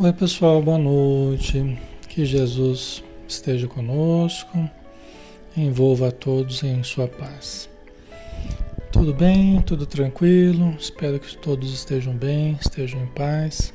[0.00, 1.76] Oi, pessoal, boa noite.
[2.08, 4.70] Que Jesus esteja conosco,
[5.56, 7.68] envolva a todos em Sua paz.
[8.92, 9.60] Tudo bem?
[9.60, 10.76] Tudo tranquilo?
[10.78, 13.74] Espero que todos estejam bem, estejam em paz.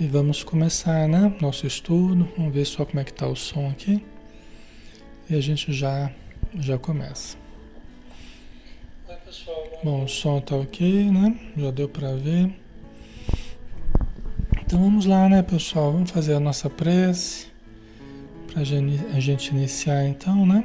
[0.00, 1.32] E vamos começar, né?
[1.40, 2.28] Nosso estudo.
[2.36, 4.04] Vamos ver só como é que tá o som aqui.
[5.30, 6.10] E a gente já
[6.58, 7.36] já começa.
[9.08, 9.70] Oi, pessoal.
[9.84, 11.38] Bom, o som tá ok, né?
[11.56, 12.61] Já deu para ver.
[14.72, 15.92] Então vamos lá, né, pessoal?
[15.92, 17.48] Vamos fazer a nossa prece
[18.50, 20.64] para a gente iniciar, então, né?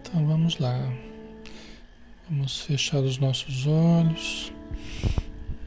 [0.00, 0.76] Então vamos lá.
[2.28, 4.52] Vamos fechar os nossos olhos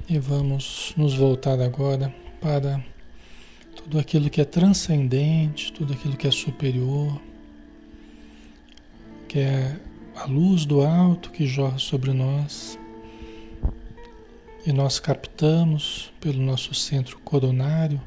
[0.09, 2.83] e vamos nos voltar agora para
[3.77, 7.17] tudo aquilo que é transcendente, tudo aquilo que é superior,
[9.29, 9.79] que é
[10.17, 12.77] a luz do alto que jorra sobre nós.
[14.65, 18.01] E nós captamos pelo nosso centro coronário,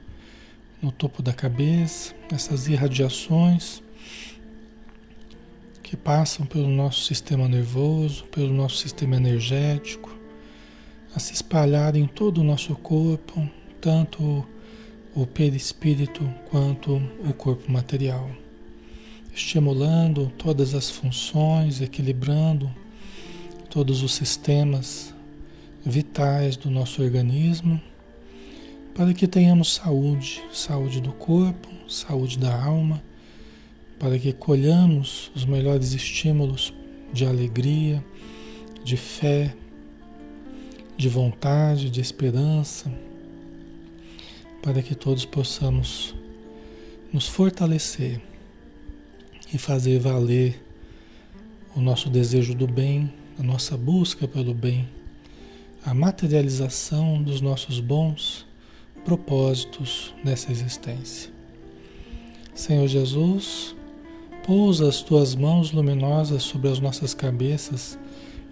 [0.83, 3.83] no topo da cabeça, essas irradiações
[5.83, 10.15] que passam pelo nosso sistema nervoso, pelo nosso sistema energético,
[11.15, 13.49] a se espalhar em todo o nosso corpo,
[13.81, 14.47] tanto
[15.15, 18.31] o perispírito quanto o corpo material
[19.41, 22.71] estimulando todas as funções, equilibrando
[23.71, 25.15] todos os sistemas
[25.85, 27.81] vitais do nosso organismo,
[28.95, 33.03] para que tenhamos saúde, saúde do corpo, saúde da alma,
[33.99, 36.73] para que colhamos os melhores estímulos
[37.13, 38.05] de alegria,
[38.85, 39.55] de fé,
[40.97, 42.93] de vontade, de esperança,
[44.63, 46.15] para que todos possamos
[47.13, 48.30] nos fortalecer
[49.53, 50.63] e fazer valer
[51.75, 54.89] o nosso desejo do bem, a nossa busca pelo bem,
[55.85, 58.47] a materialização dos nossos bons
[59.05, 61.33] propósitos nessa existência.
[62.55, 63.75] Senhor Jesus,
[64.45, 67.99] pousa as tuas mãos luminosas sobre as nossas cabeças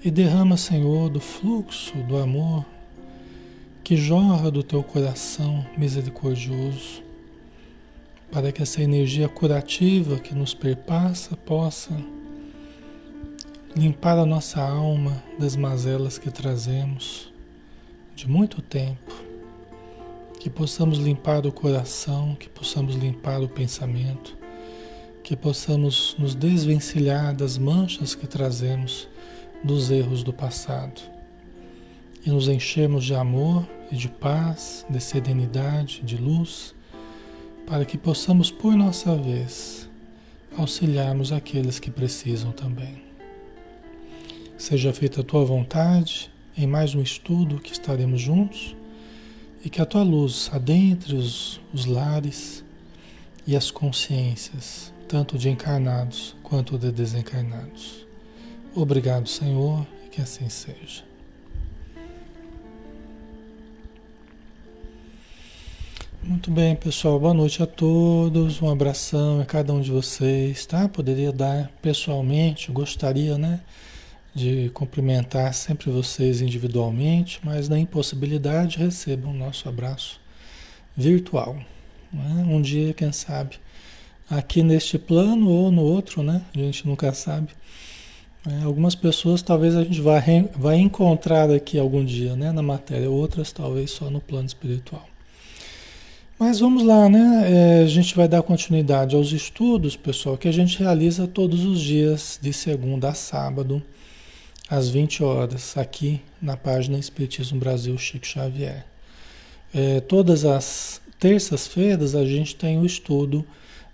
[0.05, 2.65] e derrama, Senhor, do fluxo do amor
[3.83, 7.08] que jorra do teu coração misericordioso
[8.31, 11.97] para que essa energia curativa que nos perpassa possa
[13.75, 17.33] limpar a nossa alma das mazelas que trazemos
[18.15, 19.15] de muito tempo,
[20.41, 24.37] que possamos limpar o coração, que possamos limpar o pensamento,
[25.23, 29.09] que possamos nos desvencilhar das manchas que trazemos
[29.63, 31.01] dos erros do passado.
[32.27, 36.75] E nos enchermos de amor e de paz, de serenidade, de luz
[37.69, 39.89] para que possamos, por nossa vez,
[40.57, 43.03] auxiliarmos aqueles que precisam também.
[44.57, 48.75] Seja feita a tua vontade em mais um estudo que estaremos juntos
[49.63, 52.65] e que a tua luz adentre os, os lares
[53.47, 58.07] e as consciências, tanto de encarnados quanto de desencarnados.
[58.75, 61.08] Obrigado, Senhor, e que assim seja.
[66.23, 67.19] Muito bem, pessoal.
[67.19, 68.61] Boa noite a todos.
[68.61, 70.89] Um abração a cada um de vocês, tá?
[70.89, 73.61] Poderia dar pessoalmente, gostaria, né,
[74.35, 80.21] de cumprimentar sempre vocês individualmente, mas na impossibilidade recebam o nosso abraço
[80.97, 81.57] virtual.
[82.13, 82.45] Né?
[82.49, 83.57] Um dia, quem sabe,
[84.29, 86.43] aqui neste plano ou no outro, né?
[86.55, 87.49] A gente nunca sabe.
[88.47, 90.23] É, algumas pessoas talvez a gente vá,
[90.57, 95.08] vai encontrar aqui algum dia, né, na matéria, outras talvez só no plano espiritual.
[96.39, 97.81] Mas vamos lá, né?
[97.81, 101.81] É, a gente vai dar continuidade aos estudos, pessoal, que a gente realiza todos os
[101.81, 103.83] dias, de segunda a sábado,
[104.71, 108.87] às 20 horas, aqui na página Espiritismo Brasil Chico Xavier.
[109.75, 113.45] É, todas as terças-feiras a gente tem o estudo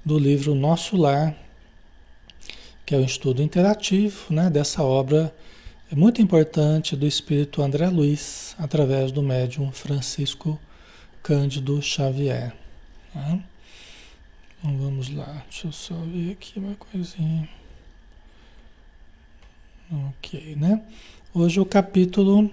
[0.04, 1.34] do livro Nosso Lar,
[2.84, 5.34] que é um estudo interativo né, dessa obra
[5.90, 10.60] muito importante do espírito André Luiz, através do médium Francisco
[11.24, 12.54] Cândido Xavier.
[13.14, 13.38] Tá?
[14.58, 17.48] Então vamos lá, deixa eu só ver aqui uma coisinha.
[20.10, 20.82] Ok, né?
[21.32, 22.50] Hoje o capítulo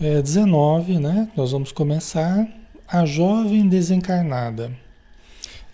[0.00, 1.30] é, 19, né?
[1.36, 2.48] Nós vamos começar
[2.88, 4.72] a jovem desencarnada.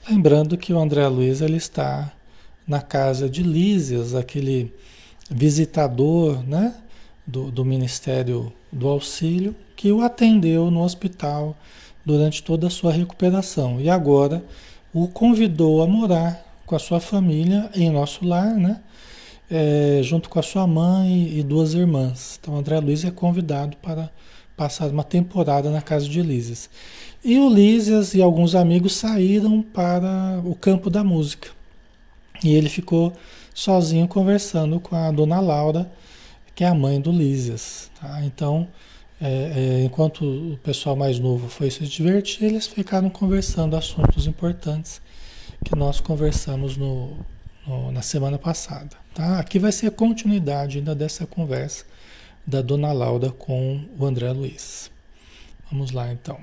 [0.09, 2.13] Lembrando que o André Luiz ele está
[2.67, 4.75] na casa de Lísias, aquele
[5.31, 6.75] visitador, né?
[7.25, 11.57] Do, do Ministério do Auxílio, que o atendeu no hospital
[12.05, 13.81] durante toda a sua recuperação.
[13.81, 14.45] E agora
[14.93, 18.81] o convidou a morar com a sua família em nosso lar, né?
[19.51, 22.39] É, junto com a sua mãe e duas irmãs.
[22.41, 24.09] Então, André Luiz é convidado para
[24.57, 26.71] passar uma temporada na casa de Lísias.
[27.25, 31.49] E o Lísias e alguns amigos saíram para o campo da música.
[32.45, 33.13] E ele ficou
[33.53, 35.91] sozinho conversando com a dona Laura,
[36.55, 37.91] que é a mãe do Lísias.
[38.01, 38.23] Tá?
[38.25, 38.69] Então,
[39.21, 45.03] é, é, enquanto o pessoal mais novo foi se divertir, eles ficaram conversando assuntos importantes
[45.65, 47.19] que nós conversamos no,
[47.67, 48.97] no, na semana passada.
[49.15, 49.39] Tá?
[49.39, 51.85] Aqui vai ser a continuidade ainda dessa conversa
[52.47, 54.91] da Dona Laura com o André Luiz.
[55.71, 56.39] Vamos lá então.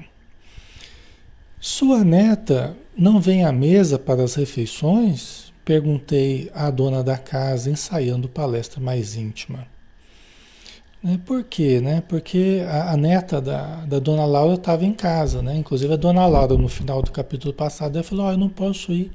[1.60, 5.52] Sua neta não vem à mesa para as refeições?
[5.66, 9.68] Perguntei à dona da casa, ensaiando palestra mais íntima.
[11.04, 11.20] Né?
[11.26, 11.80] Por quê?
[11.80, 12.02] Né?
[12.08, 15.56] Porque a, a neta da, da dona Laura estava em casa, né?
[15.56, 18.92] Inclusive a dona Laura, no final do capítulo passado, ela falou, oh, eu não posso
[18.92, 19.12] ir.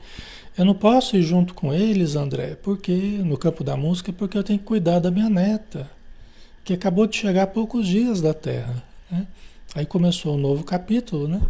[0.56, 4.44] Eu não posso ir junto com eles, André, porque no campo da música, porque eu
[4.44, 5.90] tenho que cuidar da minha neta,
[6.62, 8.82] que acabou de chegar há poucos dias da Terra.
[9.10, 9.26] Né?
[9.74, 11.40] Aí começou um novo capítulo, né?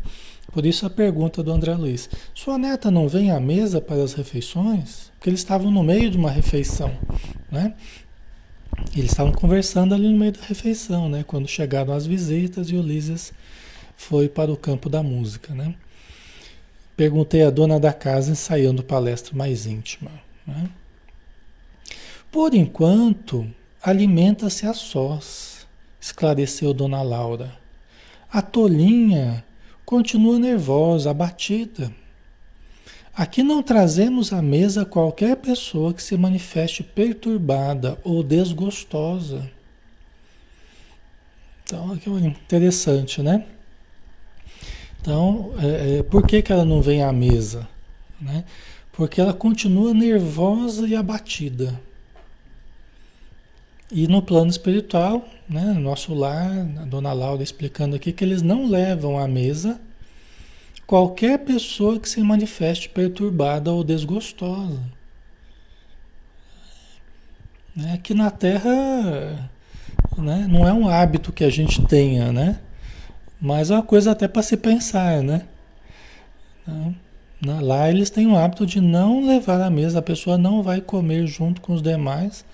[0.53, 2.09] Por isso a pergunta do André Luiz.
[2.35, 5.11] Sua neta não vem à mesa para as refeições?
[5.15, 6.93] Porque eles estavam no meio de uma refeição,
[7.51, 7.75] né?
[8.95, 11.25] Eles estavam conversando ali no meio da refeição, né?
[11.27, 13.33] Quando chegaram as visitas e Ulisses
[13.97, 15.75] foi para o campo da música, né?
[16.97, 20.11] Perguntei à dona da casa ensaiando palestra mais íntima.
[20.47, 20.69] Né?
[22.31, 23.47] Por enquanto,
[23.83, 25.67] alimenta-se a sós,
[26.01, 27.57] esclareceu Dona Laura.
[28.31, 29.45] A tolinha
[29.85, 31.93] continua nervosa, abatida.
[33.15, 39.51] Aqui não trazemos à mesa qualquer pessoa que se manifeste perturbada ou desgostosa.
[41.65, 43.45] Então, aqui é interessante, né?
[45.01, 47.69] Então, é, é, por que, que ela não vem à mesa?
[48.19, 48.45] Né?
[48.93, 51.79] Porque ela continua nervosa e abatida.
[53.91, 56.51] E no plano espiritual, né, no nosso lar,
[56.81, 59.79] a dona Laura explicando aqui que eles não levam à mesa
[60.87, 64.81] qualquer pessoa que se manifeste perturbada ou desgostosa.
[67.75, 67.95] Né?
[67.95, 69.51] Aqui na Terra
[70.19, 70.47] né?
[70.49, 72.61] não é um hábito que a gente tenha, né?
[73.41, 75.23] mas é uma coisa até para se pensar.
[75.23, 75.43] Né?
[77.45, 81.27] Lá eles têm o hábito de não levar à mesa, a pessoa não vai comer
[81.27, 82.45] junto com os demais,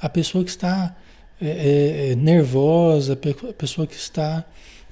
[0.00, 0.94] a pessoa que está
[1.40, 4.44] é, é, é nervosa, a pessoa que está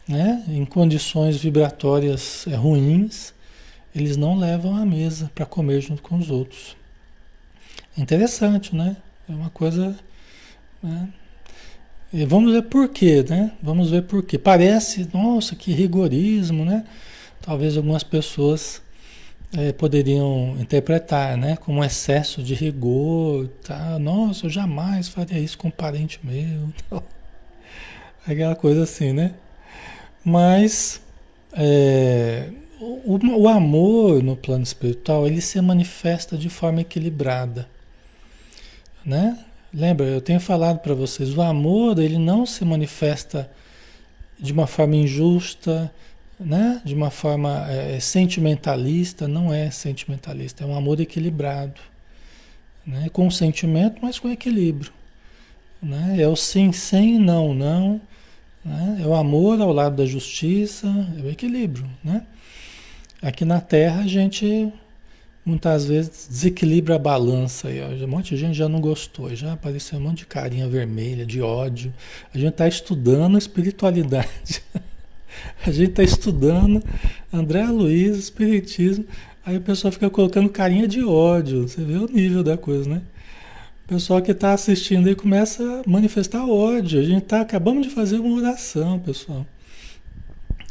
[0.09, 3.35] né, em condições vibratórias é, ruins,
[3.95, 6.77] eles não levam à mesa para comer junto com os outros.
[7.97, 8.97] Interessante, né?
[9.29, 9.97] É uma coisa.
[10.83, 11.09] Né?
[12.27, 13.53] Vamos ver por quê, né?
[13.63, 14.39] Vamos ver por quê.
[14.39, 16.85] Parece, nossa, que rigorismo, né?
[17.43, 18.81] Talvez algumas pessoas
[19.53, 21.57] é, poderiam interpretar, né?
[21.57, 23.99] Como um excesso de rigor, tá?
[23.99, 26.73] Nossa, eu jamais faria isso com um parente meu.
[28.27, 29.35] Aquela coisa assim, né?
[30.29, 31.01] Mas
[31.55, 37.67] é, o, o, amor no plano espiritual ele se manifesta de forma equilibrada,
[39.03, 39.43] né?
[39.73, 43.51] Lembra, eu tenho falado para vocês, o amor ele não se manifesta
[44.39, 45.91] de uma forma injusta,
[46.39, 46.83] né?
[46.85, 51.81] De uma forma é, sentimentalista, não é sentimentalista, é um amor equilibrado,
[52.87, 53.09] né?
[53.15, 54.93] Com sentimento, mas com equilíbrio,
[55.83, 56.17] né?
[56.21, 57.99] É o sim, sim, não, não
[58.65, 59.01] né?
[59.03, 60.87] É o amor ao lado da justiça,
[61.19, 61.89] é o equilíbrio.
[62.03, 62.23] Né?
[63.23, 64.73] Aqui na Terra a gente
[65.49, 67.69] muitas vezes desequilibra a balança.
[67.69, 68.05] Aí, ó.
[68.05, 71.41] Um monte de gente já não gostou, já apareceu um monte de carinha vermelha, de
[71.41, 71.93] ódio.
[72.35, 74.63] A gente está estudando espiritualidade.
[75.65, 76.83] a gente está estudando
[77.33, 79.07] André Luiz, Espiritismo.
[79.45, 81.67] Aí a pessoa fica colocando carinha de ódio.
[81.67, 83.01] Você vê o nível da coisa, né?
[83.89, 87.01] Pessoal que está assistindo aí começa a manifestar ódio.
[87.01, 89.47] A gente tá, acabamos de fazer uma oração, pessoal.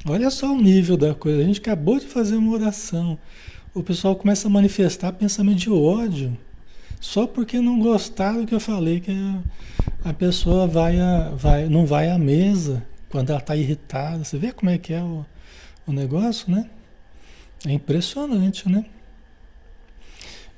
[0.05, 1.41] Olha só o nível da coisa.
[1.41, 3.17] A gente acabou de fazer uma oração.
[3.73, 6.37] O pessoal começa a manifestar pensamento de ódio.
[6.99, 9.11] Só porque não gostaram do que eu falei, que
[10.05, 14.23] a, pessoa vai, a, vai não vai à mesa quando ela está irritada.
[14.23, 15.25] Você vê como é que é o,
[15.87, 16.69] o negócio, né?
[17.65, 18.85] É impressionante, né?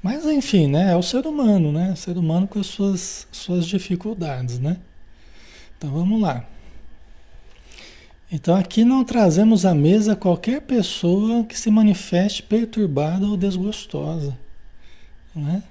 [0.02, 0.92] Mas enfim, né?
[0.92, 1.92] É o ser humano, né?
[1.92, 4.78] O ser humano com as suas, suas dificuldades, né?
[5.78, 6.46] Então vamos lá.
[8.32, 14.38] Então aqui não trazemos à mesa qualquer pessoa que se manifeste perturbada ou desgostosa,
[15.36, 15.64] né?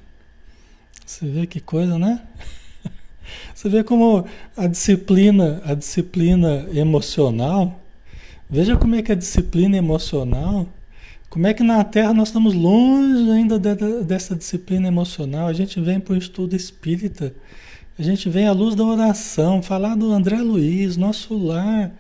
[1.07, 2.21] Você vê que coisa, né?
[3.55, 7.81] Você vê como a disciplina, a disciplina emocional,
[8.51, 10.67] veja como é que a disciplina emocional,
[11.39, 15.47] como é que na Terra nós estamos longe ainda de, de, dessa disciplina emocional.
[15.47, 17.33] A gente vem para o estudo espírita,
[17.97, 21.93] a gente vem à luz da oração, falar do André Luiz, nosso lar,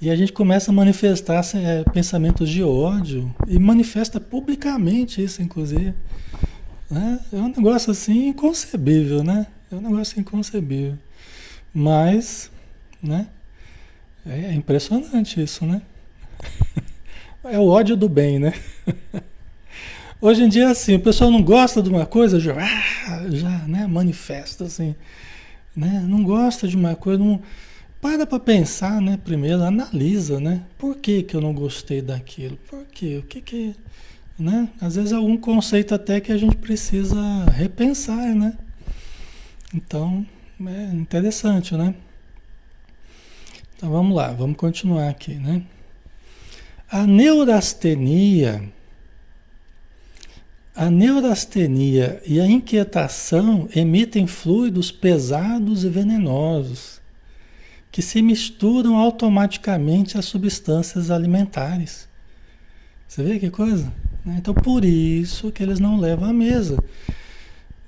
[0.00, 5.92] e a gente começa a manifestar é, pensamentos de ódio, e manifesta publicamente isso, inclusive.
[6.88, 7.18] Né?
[7.32, 9.48] É um negócio assim inconcebível, né?
[9.68, 10.96] É um negócio inconcebível.
[11.74, 12.52] Mas,
[13.02, 13.26] né?
[14.24, 15.82] É impressionante isso, né?
[17.48, 18.52] É o ódio do bem, né?
[20.20, 22.54] Hoje em dia é assim, o pessoal não gosta de uma coisa, já,
[23.28, 24.96] já né, manifesta assim.
[25.76, 26.04] Né?
[26.08, 27.40] Não gosta de uma coisa, não,
[28.00, 29.18] para para pensar, né?
[29.22, 30.62] Primeiro, analisa, né?
[30.78, 32.56] Por que, que eu não gostei daquilo?
[32.68, 33.18] Por quê?
[33.18, 33.76] O que que...
[34.38, 34.68] Né?
[34.80, 37.16] Às vezes algum conceito até que a gente precisa
[37.52, 38.56] repensar, né?
[39.72, 40.26] Então,
[40.66, 41.94] é interessante, né?
[43.76, 45.62] Então vamos lá, vamos continuar aqui, né?
[46.90, 48.72] A neurastenia,
[50.74, 57.00] a neurastenia e a inquietação emitem fluidos pesados e venenosos
[57.90, 62.06] que se misturam automaticamente às substâncias alimentares.
[63.08, 63.90] Você vê que coisa?
[64.26, 66.76] Então por isso que eles não levam à mesa.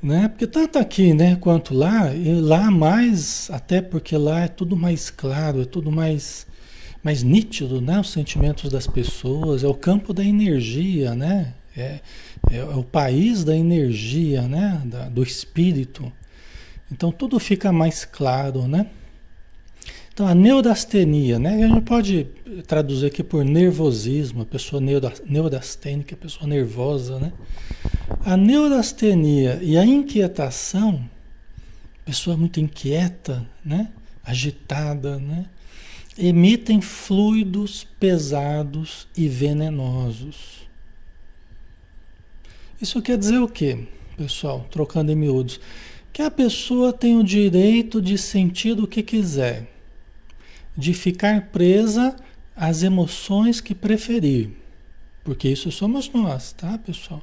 [0.02, 0.28] Né?
[0.28, 5.62] Porque tanto aqui né, quanto lá, lá mais, até porque lá é tudo mais claro,
[5.62, 6.46] é tudo mais,
[7.02, 8.00] mais nítido, né?
[8.00, 11.54] Os sentimentos das pessoas, é o campo da energia, né?
[11.76, 12.00] É,
[12.50, 14.82] é, é o país da energia, né?
[14.84, 16.12] Da, do espírito.
[16.90, 18.86] Então tudo fica mais claro, né?
[20.18, 21.62] Então, a neurastenia, né?
[21.62, 22.26] A gente pode
[22.66, 24.82] traduzir aqui por nervosismo, a pessoa
[25.24, 27.32] neurastênica, a pessoa nervosa, né?
[28.24, 31.08] A neurastenia e a inquietação,
[32.04, 33.92] pessoa muito inquieta, né?
[34.24, 35.46] Agitada, né?
[36.18, 40.68] Emitem fluidos pesados e venenosos.
[42.80, 44.66] Isso quer dizer o quê, pessoal?
[44.70, 45.60] Trocando em miúdos.
[46.12, 49.68] Que a pessoa tem o direito de sentir o que quiser
[50.78, 52.14] de ficar presa
[52.54, 54.50] às emoções que preferir.
[55.24, 57.20] Porque isso somos nós, tá, pessoal?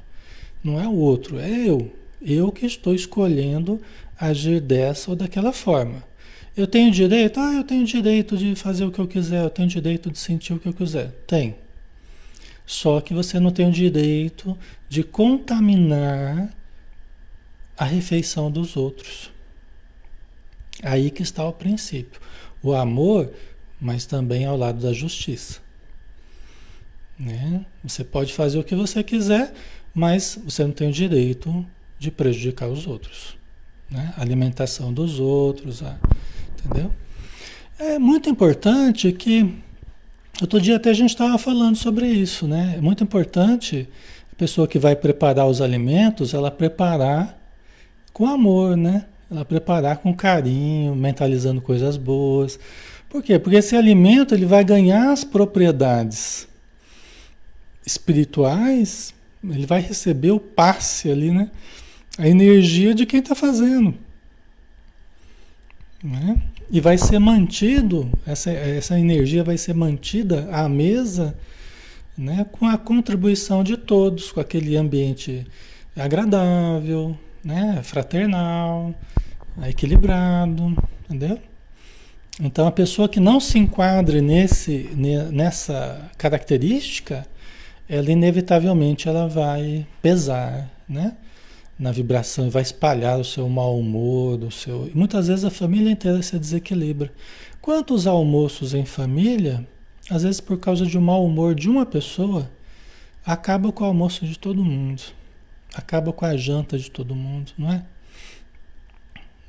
[0.62, 1.90] Não é o outro, é eu.
[2.20, 3.80] Eu que estou escolhendo
[4.20, 6.04] agir dessa ou daquela forma.
[6.56, 7.38] Eu tenho direito?
[7.38, 10.54] Ah, eu tenho direito de fazer o que eu quiser, eu tenho direito de sentir
[10.54, 11.10] o que eu quiser.
[11.26, 11.56] Tem.
[12.64, 14.56] Só que você não tem o direito
[14.88, 16.50] de contaminar
[17.76, 19.30] a refeição dos outros.
[20.82, 22.20] Aí que está o princípio
[22.66, 23.32] o amor,
[23.80, 25.60] mas também ao lado da justiça.
[27.18, 27.64] Né?
[27.84, 29.54] Você pode fazer o que você quiser,
[29.94, 31.64] mas você não tem o direito
[31.98, 33.36] de prejudicar os outros.
[33.88, 34.12] Né?
[34.16, 35.96] A alimentação dos outros, a,
[36.64, 36.90] entendeu?
[37.78, 39.54] É muito importante que.
[40.40, 42.74] Outro dia até a gente estava falando sobre isso, né?
[42.76, 43.88] É muito importante
[44.32, 47.38] a pessoa que vai preparar os alimentos, ela preparar
[48.12, 49.06] com amor, né?
[49.30, 52.58] Ela preparar com carinho, mentalizando coisas boas.
[53.08, 53.38] Por quê?
[53.38, 56.46] Porque esse alimento ele vai ganhar as propriedades
[57.84, 61.50] espirituais, ele vai receber o passe ali, né?
[62.18, 63.94] A energia de quem está fazendo.
[66.06, 66.40] Né?
[66.70, 71.36] E vai ser mantido, essa, essa energia vai ser mantida à mesa
[72.16, 72.46] né?
[72.52, 75.44] com a contribuição de todos, com aquele ambiente
[75.96, 77.80] agradável, né?
[77.82, 78.94] fraternal,
[79.68, 81.40] equilibrado, entendeu?
[82.40, 84.90] Então a pessoa que não se enquadre nesse,
[85.32, 87.26] nessa característica,
[87.88, 91.16] ela inevitavelmente ela vai pesar, né?
[91.78, 94.88] Na vibração e vai espalhar o seu mau humor, o seu.
[94.88, 97.12] E muitas vezes a família inteira se desequilibra.
[97.60, 99.66] Quantos almoços em família,
[100.08, 102.50] às vezes por causa de um mau humor de uma pessoa,
[103.24, 105.02] acaba com o almoço de todo mundo,
[105.74, 107.84] acaba com a janta de todo mundo, não é?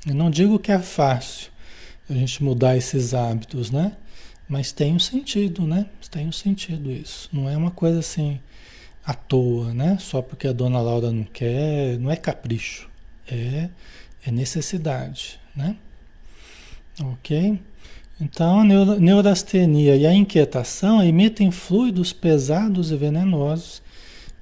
[0.05, 1.51] Eu não digo que é fácil
[2.10, 3.96] a gente mudar esses hábitos, né?
[4.50, 5.86] Mas tem um sentido, né?
[6.10, 7.29] Tem um sentido isso.
[7.34, 8.39] Não é uma coisa assim
[9.08, 9.98] à toa, né?
[10.02, 12.90] Só porque a dona Laura não quer, não é capricho,
[13.26, 13.70] é,
[14.26, 15.78] é necessidade, né?
[17.02, 17.58] Ok?
[18.20, 18.66] Então, a
[19.00, 23.82] neurastenia e a inquietação emitem fluidos pesados e venenosos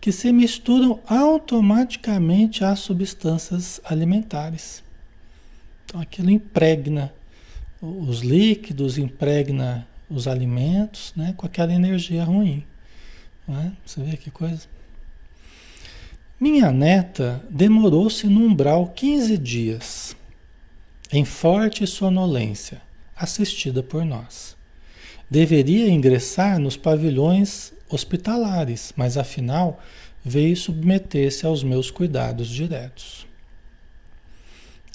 [0.01, 4.83] que se misturam automaticamente às substâncias alimentares.
[5.85, 7.13] Então, aquilo impregna
[7.79, 12.63] os líquidos, impregna os alimentos né, com aquela energia ruim.
[13.47, 13.73] Né?
[13.85, 14.67] Você vê que coisa?
[16.39, 20.15] Minha neta demorou-se no umbral 15 dias,
[21.11, 22.81] em forte sonolência,
[23.15, 24.55] assistida por nós.
[25.29, 29.81] Deveria ingressar nos pavilhões hospitalares, mas afinal
[30.23, 33.25] veio submeter-se aos meus cuidados diretos.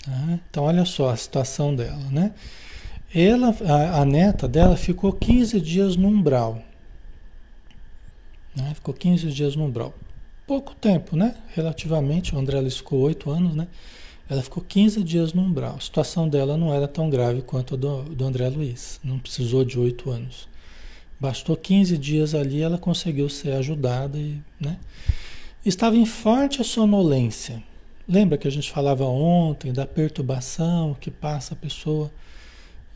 [0.08, 2.32] Ah, então, olha só a situação dela, né?
[3.14, 6.62] Ela, a, a, neta dela ficou 15 dias no umbral.
[8.60, 8.74] Né?
[8.74, 9.94] Ficou 15 dias no umbral.
[10.46, 11.34] Pouco tempo, né?
[11.54, 13.68] Relativamente, o André ficou 8 anos, né?
[14.28, 15.76] Ela ficou 15 dias no umbral.
[15.76, 19.00] A situação dela não era tão grave quanto a do, do André Luiz.
[19.02, 20.48] Não precisou de 8 anos.
[21.18, 24.78] Bastou 15 dias ali, ela conseguiu ser ajudada e, né?
[25.64, 27.62] Estava em forte sonolência.
[28.08, 32.10] Lembra que a gente falava ontem da perturbação que passa a pessoa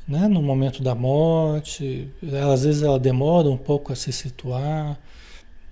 [0.08, 0.26] né?
[0.26, 2.08] no momento da morte?
[2.22, 4.98] Ela, às vezes ela demora um pouco a se situar,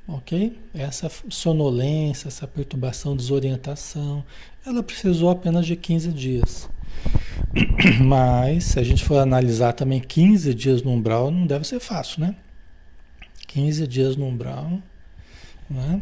[0.07, 0.59] ok?
[0.75, 4.25] Essa sonolência, essa perturbação, desorientação,
[4.67, 6.69] ela precisou apenas de 15 dias.
[8.05, 12.21] Mas, se a gente for analisar também 15 dias no umbral, não deve ser fácil,
[12.21, 12.37] né?
[13.49, 14.81] 15 dias no umbral,
[15.69, 16.01] né?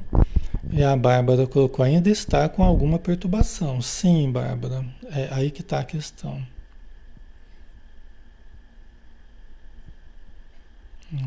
[0.73, 3.81] E a Bárbara colocou, ainda está com alguma perturbação.
[3.81, 6.41] Sim, Bárbara, é aí que está a questão.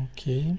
[0.04, 0.56] Ok.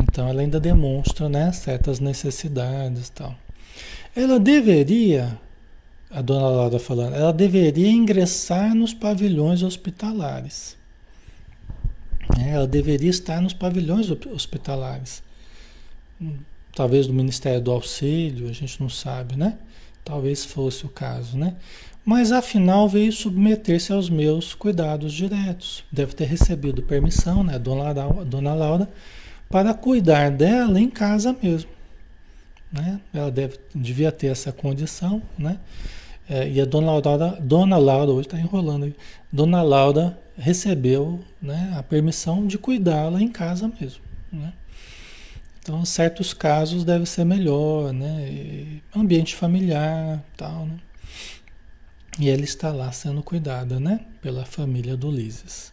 [0.00, 3.34] Então ela ainda demonstra né, certas necessidades tal.
[4.14, 5.38] Ela deveria,
[6.10, 10.76] a dona Laura falando, ela deveria ingressar nos pavilhões hospitalares.
[12.38, 15.22] É, ela deveria estar nos pavilhões hospitalares.
[16.74, 19.58] Talvez do Ministério do Auxílio, a gente não sabe, né?
[20.04, 21.56] Talvez fosse o caso, né?
[22.04, 25.82] Mas afinal veio submeter-se aos meus cuidados diretos.
[25.90, 28.88] Deve ter recebido permissão, né, dona Laura, dona Laura
[29.48, 31.70] para cuidar dela em casa mesmo.
[32.70, 33.00] Né?
[33.12, 35.58] Ela deve, devia ter essa condição, né?
[36.28, 38.94] É, e a dona Laura, dona Laura hoje está enrolando aí.
[39.32, 44.02] Dona Laura recebeu né, a permissão de cuidá-la em casa mesmo.
[44.32, 44.52] Né?
[45.60, 48.80] Então, em certos casos deve ser melhor, né?
[48.94, 50.76] Ambiente familiar, tal, né?
[52.18, 54.00] E ela está lá sendo cuidada, né?
[54.22, 55.72] Pela família do Ulisses.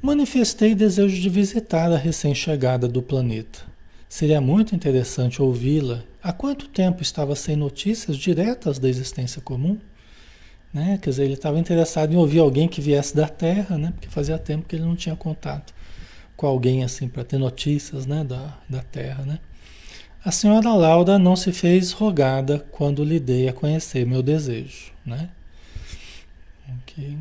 [0.00, 3.60] Manifestei desejo de visitar a recém-chegada do planeta.
[4.08, 6.04] Seria muito interessante ouvi-la.
[6.22, 9.76] Há quanto tempo estava sem notícias diretas da existência comum?
[10.72, 10.98] Né?
[11.02, 13.92] Quer dizer, ele estava interessado em ouvir alguém que viesse da Terra, né?
[13.92, 15.74] Porque fazia tempo que ele não tinha contato
[16.36, 18.22] com alguém assim para ter notícias, né?
[18.22, 19.40] Da, da Terra, né?
[20.24, 25.30] A senhora Laura não se fez rogada quando lhe dei a conhecer meu desejo, né?
[26.68, 27.18] Ok.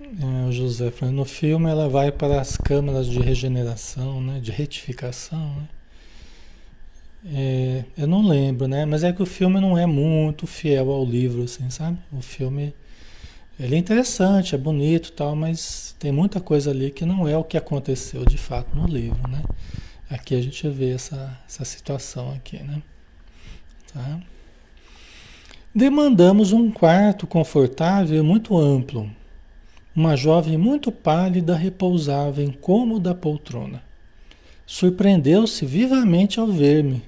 [0.00, 4.52] É, o José falando, no filme ela vai para as câmaras de regeneração, né, de
[4.52, 5.68] retificação, né?
[7.26, 8.84] É, eu não lembro, né?
[8.84, 11.98] Mas é que o filme não é muito fiel ao livro, assim, sabe?
[12.12, 12.74] O filme
[13.58, 17.44] ele é interessante, é bonito, tal, mas tem muita coisa ali que não é o
[17.44, 19.42] que aconteceu de fato no livro, né?
[20.10, 22.82] Aqui a gente vê essa, essa situação aqui, né?
[23.92, 24.20] Tá?
[25.76, 29.10] Demandamos um quarto confortável e muito amplo.
[29.92, 33.82] Uma jovem muito pálida repousava em cômoda poltrona.
[34.64, 37.02] Surpreendeu-se vivamente ao ver-me.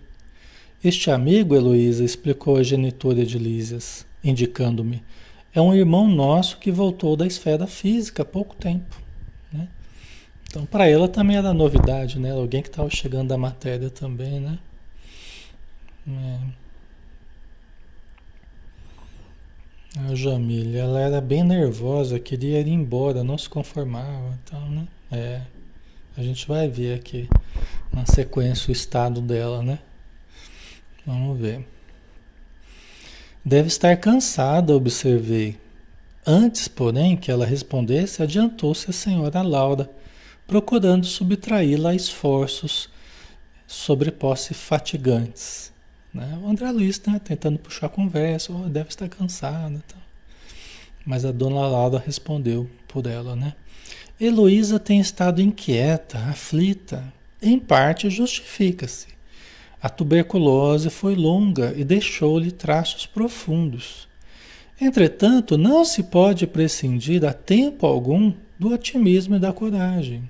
[0.82, 5.00] Este amigo, Heloísa, explicou a genitora de Lísias, indicando-me,
[5.54, 9.00] é um irmão nosso que voltou da esfera física há pouco tempo.
[9.52, 9.68] Né?
[10.50, 12.32] Então, para ela também era novidade, né?
[12.32, 14.58] Alguém que estava chegando da matéria também, né?
[16.08, 16.65] É.
[19.98, 24.86] A Jamília, ela era bem nervosa, queria ir embora, não se conformava, então, né?
[25.10, 25.40] É,
[26.14, 27.26] a gente vai ver aqui
[27.90, 29.78] na sequência o estado dela, né?
[31.06, 31.66] Vamos ver.
[33.42, 35.56] Deve estar cansada, observei.
[36.26, 39.88] Antes, porém, que ela respondesse, adiantou-se a senhora Laura,
[40.46, 42.90] procurando subtraí-la a esforços
[43.66, 45.72] sobre posse fatigantes.
[46.16, 46.38] Né?
[46.42, 49.82] O André Luiz né, tentando puxar a conversa, oh, deve estar cansada.
[49.86, 49.96] Tá?
[51.04, 53.54] Mas a dona Laura respondeu por ela, né?
[54.18, 57.12] Heloísa tem estado inquieta, aflita.
[57.40, 59.08] Em parte justifica-se.
[59.80, 64.08] A tuberculose foi longa e deixou-lhe traços profundos.
[64.80, 70.28] Entretanto, não se pode prescindir a tempo algum do otimismo e da coragem.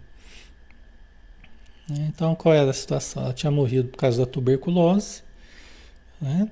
[1.88, 3.22] Então, qual era a situação?
[3.22, 5.22] Ela tinha morrido por causa da tuberculose,
[6.21, 6.49] né?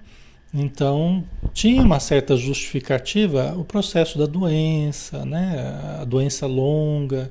[0.52, 5.98] Então, tinha uma certa justificativa o processo da doença, né?
[6.00, 7.30] A doença longa,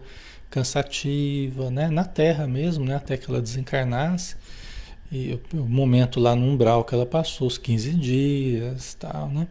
[0.50, 1.90] cansativa, né?
[1.90, 2.96] Na Terra mesmo, né?
[2.96, 4.36] Até que ela desencarnasse.
[5.12, 9.48] E o momento lá no umbral que ela passou, os 15 dias, tal, né?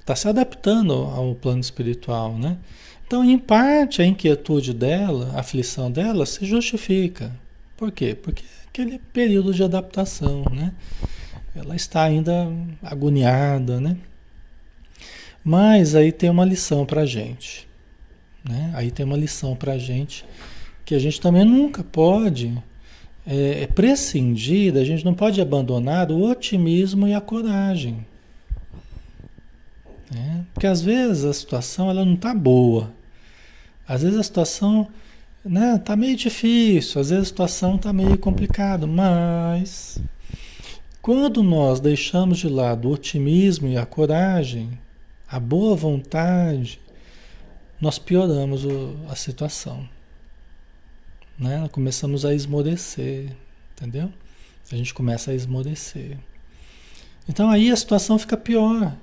[0.00, 2.58] Está se adaptando ao plano espiritual, né?
[3.06, 7.30] Então, em parte, a inquietude dela, a aflição dela se justifica.
[7.76, 8.14] Por quê?
[8.14, 10.72] Porque é aquele período de adaptação, né?
[11.54, 12.50] Ela está ainda
[12.82, 13.96] agoniada, né?
[15.44, 17.68] Mas aí tem uma lição para a gente,
[18.42, 18.72] né?
[18.74, 20.24] Aí tem uma lição para a gente
[20.84, 22.52] que a gente também nunca pode
[23.26, 28.06] é, é, prescindir, a gente não pode abandonar o otimismo e a coragem,
[30.10, 30.44] né?
[30.52, 32.92] Porque às vezes a situação ela não está boa,
[33.88, 34.88] às vezes a situação
[35.44, 40.00] né, tá meio difícil, às vezes a situação está meio complicada, mas
[41.04, 44.70] quando nós deixamos de lado o otimismo e a coragem,
[45.28, 46.80] a boa vontade,
[47.78, 49.86] nós pioramos o, a situação.
[51.38, 51.68] Né?
[51.70, 53.36] Começamos a esmorecer,
[53.74, 54.10] entendeu?
[54.72, 56.16] A gente começa a esmorecer.
[57.28, 58.96] Então aí a situação fica pior.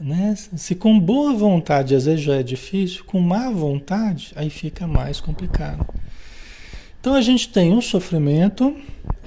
[0.00, 0.34] Né?
[0.34, 5.20] Se com boa vontade às vezes já é difícil, com má vontade aí fica mais
[5.20, 5.86] complicado.
[7.02, 8.80] Então a gente tem um sofrimento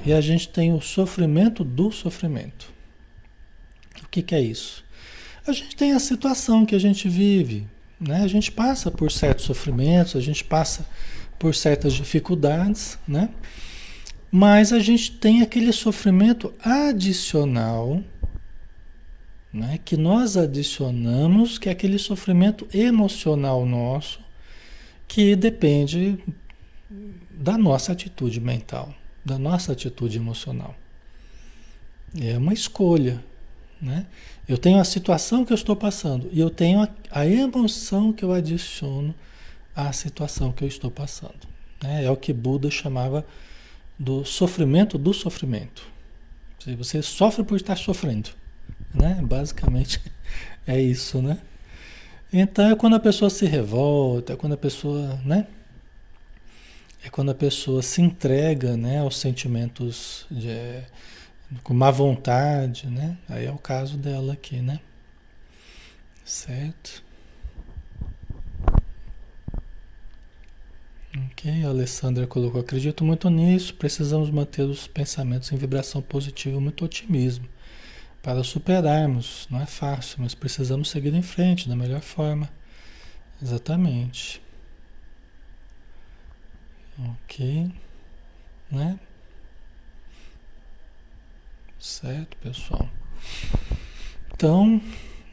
[0.06, 2.72] e a gente tem o sofrimento do sofrimento.
[4.02, 4.82] O que, que é isso?
[5.46, 7.68] A gente tem a situação que a gente vive,
[8.00, 8.22] né?
[8.22, 10.88] A gente passa por certos sofrimentos, a gente passa
[11.38, 13.30] por certas dificuldades, né?
[14.32, 18.02] Mas a gente tem aquele sofrimento adicional,
[19.52, 19.82] né?
[19.84, 24.22] Que nós adicionamos, que é aquele sofrimento emocional nosso,
[25.10, 26.18] que depende
[27.38, 28.94] da nossa atitude mental
[29.26, 30.76] da nossa atitude emocional.
[32.22, 33.22] É uma escolha,
[33.82, 34.06] né?
[34.48, 38.24] Eu tenho a situação que eu estou passando e eu tenho a, a emoção que
[38.24, 39.14] eu adiciono
[39.76, 41.48] à situação que eu estou passando.
[41.84, 42.06] Né?
[42.06, 43.26] É o que Buda chamava
[43.98, 45.88] do sofrimento do sofrimento.
[46.78, 48.30] Você sofre por estar sofrendo,
[48.94, 49.20] né?
[49.24, 50.02] Basicamente
[50.66, 51.40] é isso, né?
[52.32, 55.48] Então é quando a pessoa se revolta, é quando a pessoa, né?
[57.06, 60.82] É quando a pessoa se entrega né, aos sentimentos de,
[61.64, 63.16] com má vontade, né?
[63.30, 64.80] Aí é o caso dela aqui, né?
[66.24, 67.04] Certo?
[71.32, 76.84] Ok, a Alessandra colocou, acredito muito nisso, precisamos manter os pensamentos em vibração positiva, muito
[76.84, 77.48] otimismo,
[78.22, 82.50] para superarmos, não é fácil, mas precisamos seguir em frente da melhor forma.
[83.42, 84.42] Exatamente.
[86.98, 87.72] Ok,
[88.72, 88.98] né?
[91.78, 92.90] Certo, pessoal.
[94.34, 94.82] Então,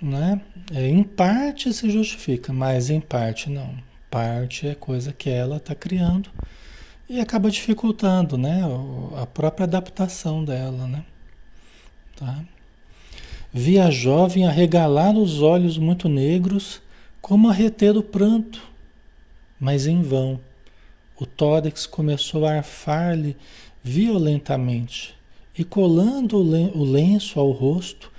[0.01, 0.41] né?
[0.75, 3.77] É, em parte se justifica, mas em parte não.
[4.11, 6.31] Parte é coisa que ela está criando
[7.09, 8.63] e acaba dificultando, né?
[9.17, 11.05] A própria adaptação dela, né?
[12.17, 12.45] Tá?
[13.53, 16.83] Vi a jovem arregalar os olhos muito negros,
[17.21, 18.61] como a reter o pranto,
[19.61, 20.41] mas em vão
[21.23, 23.37] o tórax começou a arfar-lhe
[23.83, 25.15] violentamente
[25.57, 28.11] e, colando o lenço ao rosto,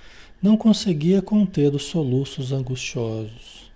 [0.42, 3.70] não conseguia conter os soluços angustiosos.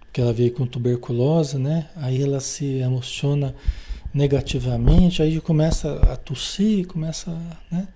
[0.00, 1.88] Porque ela veio com tuberculose, né?
[1.94, 3.54] Aí ela se emociona
[4.12, 7.30] negativamente, aí começa a tossir, começa
[7.70, 7.86] né?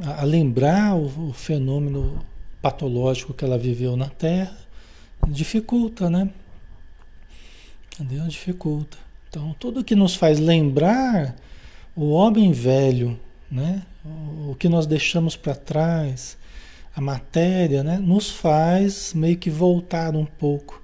[0.00, 2.24] a lembrar o, o fenômeno
[2.62, 4.56] patológico que ela viveu na Terra,
[5.26, 6.30] dificulta, né?
[7.94, 8.28] Entendeu?
[8.28, 9.09] Dificulta.
[9.30, 11.36] Então, tudo que nos faz lembrar
[11.94, 13.16] o homem velho,
[13.48, 13.80] né?
[14.04, 16.36] o que nós deixamos para trás,
[16.96, 17.96] a matéria, né?
[17.96, 20.82] nos faz meio que voltar um pouco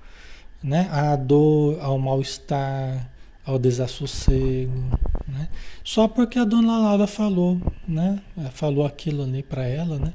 [0.62, 0.88] né?
[0.92, 3.10] à dor, ao mal-estar,
[3.44, 4.96] ao desassossego.
[5.26, 5.48] Né?
[5.82, 8.22] Só porque a dona Laura falou, né?
[8.52, 10.14] falou aquilo ali para ela, né?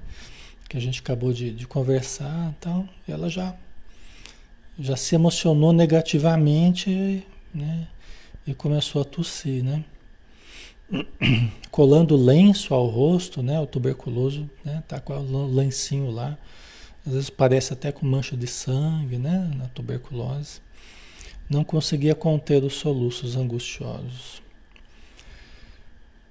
[0.70, 3.54] que a gente acabou de, de conversar então, ela já,
[4.80, 7.90] já se emocionou negativamente, né?
[8.46, 9.84] E começou a tossir, né?
[11.72, 13.60] colando lenço ao rosto, né?
[13.60, 14.84] O tuberculoso, né?
[14.88, 16.38] Tá com o lencinho lá.
[17.06, 19.52] Às vezes parece até com mancha de sangue, né?
[19.56, 20.62] Na tuberculose.
[21.50, 24.42] Não conseguia conter os soluços angustiosos.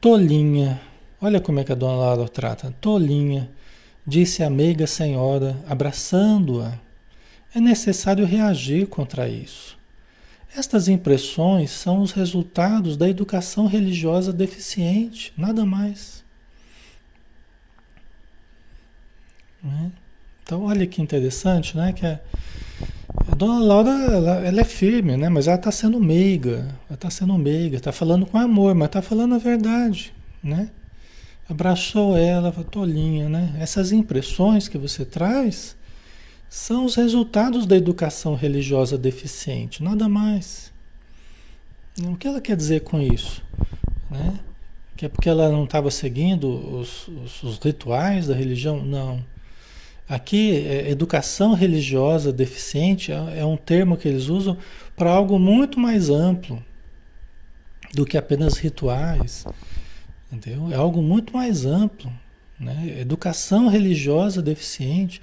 [0.01, 0.81] Tolinha,
[1.20, 2.75] olha como é que a dona Laura trata.
[2.81, 3.51] Tolinha,
[4.07, 6.79] disse a meiga senhora, abraçando-a.
[7.55, 9.80] É necessário reagir contra isso.
[10.55, 16.25] Estas impressões são os resultados da educação religiosa deficiente, nada mais.
[19.63, 19.93] Né?
[20.43, 21.93] Então, olha que interessante, né?
[21.93, 22.19] Que a,
[23.31, 25.29] a dona Laura, ela, ela, é firme, né?
[25.29, 29.01] Mas ela está sendo meiga, ela está sendo meiga, está falando com amor, mas está
[29.01, 30.71] falando a verdade, né?
[31.49, 33.55] Abraçou ela, tolinha, né?
[33.61, 35.77] Essas impressões que você traz
[36.51, 40.73] são os resultados da educação religiosa deficiente, nada mais.
[42.03, 43.41] O que ela quer dizer com isso?
[44.11, 44.41] Né?
[44.97, 48.85] Que é porque ela não estava seguindo os, os, os, rituais da religião?
[48.85, 49.25] Não.
[50.09, 54.59] Aqui, é, educação religiosa deficiente é, é um termo que eles usam
[54.97, 56.61] para algo muito mais amplo
[57.95, 59.47] do que apenas rituais.
[60.33, 60.73] Entendeu?
[60.73, 62.13] É algo muito mais amplo.
[62.59, 62.97] Né?
[62.99, 65.21] Educação religiosa deficiente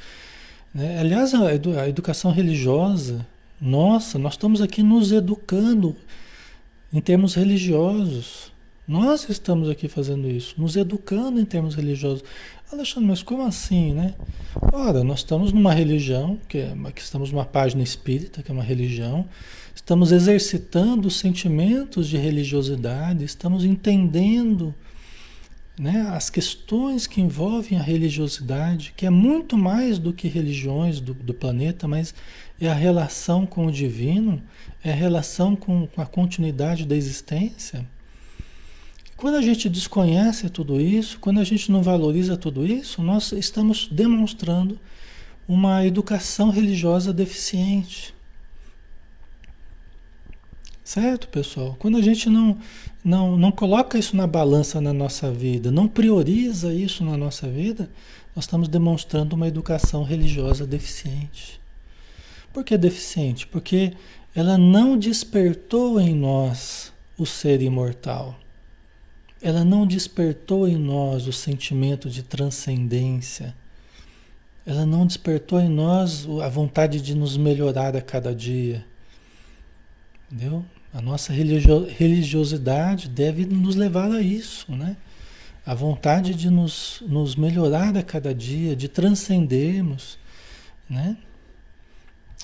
[0.77, 0.99] né?
[0.99, 3.25] Aliás, a, edu a educação religiosa,
[3.59, 5.95] nossa, nós estamos aqui nos educando
[6.93, 8.51] em termos religiosos.
[8.87, 12.23] Nós estamos aqui fazendo isso, nos educando em termos religiosos.
[12.71, 14.13] Alexandre, mas como assim, né?
[14.71, 18.63] Ora, nós estamos numa religião, que, é, que estamos numa página espírita, que é uma
[18.63, 19.25] religião,
[19.73, 24.75] estamos exercitando sentimentos de religiosidade, estamos entendendo
[25.79, 31.13] né, as questões que envolvem a religiosidade, que é muito mais do que religiões do,
[31.13, 32.13] do planeta, mas
[32.59, 34.41] é a relação com o divino,
[34.83, 37.85] é a relação com, com a continuidade da existência.
[39.15, 43.87] Quando a gente desconhece tudo isso, quando a gente não valoriza tudo isso, nós estamos
[43.91, 44.79] demonstrando
[45.47, 48.13] uma educação religiosa deficiente.
[50.87, 51.75] Certo, pessoal?
[51.77, 52.57] Quando a gente não,
[53.03, 57.89] não, não coloca isso na balança na nossa vida, não prioriza isso na nossa vida,
[58.33, 61.59] nós estamos demonstrando uma educação religiosa deficiente.
[62.53, 63.45] Por que deficiente?
[63.45, 63.97] Porque
[64.33, 68.39] ela não despertou em nós o ser imortal.
[69.41, 73.53] Ela não despertou em nós o sentimento de transcendência.
[74.65, 78.85] Ela não despertou em nós a vontade de nos melhorar a cada dia.
[80.31, 80.63] Entendeu?
[80.97, 84.97] A nossa religiosidade deve nos levar a isso, né?
[85.63, 90.17] A vontade de nos, nos melhorar a cada dia, de transcendermos,
[90.89, 91.15] né?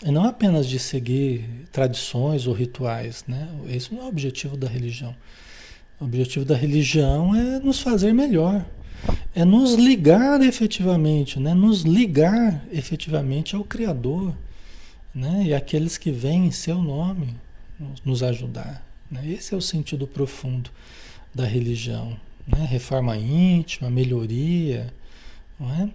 [0.06, 3.50] E não apenas de seguir tradições ou rituais, né?
[3.68, 5.16] Esse não é o objetivo da religião.
[6.00, 8.64] O objetivo da religião é nos fazer melhor,
[9.34, 11.56] é nos ligar efetivamente, né?
[11.56, 14.32] Nos ligar efetivamente ao Criador,
[15.12, 15.42] né?
[15.44, 17.42] E aqueles que vêm em seu nome,
[18.04, 18.86] nos ajudar.
[19.10, 19.30] Né?
[19.30, 20.70] Esse é o sentido profundo
[21.34, 22.18] da religião.
[22.48, 22.66] Né?
[22.70, 24.94] Reforma íntima, melhoria.
[25.60, 25.90] Não é?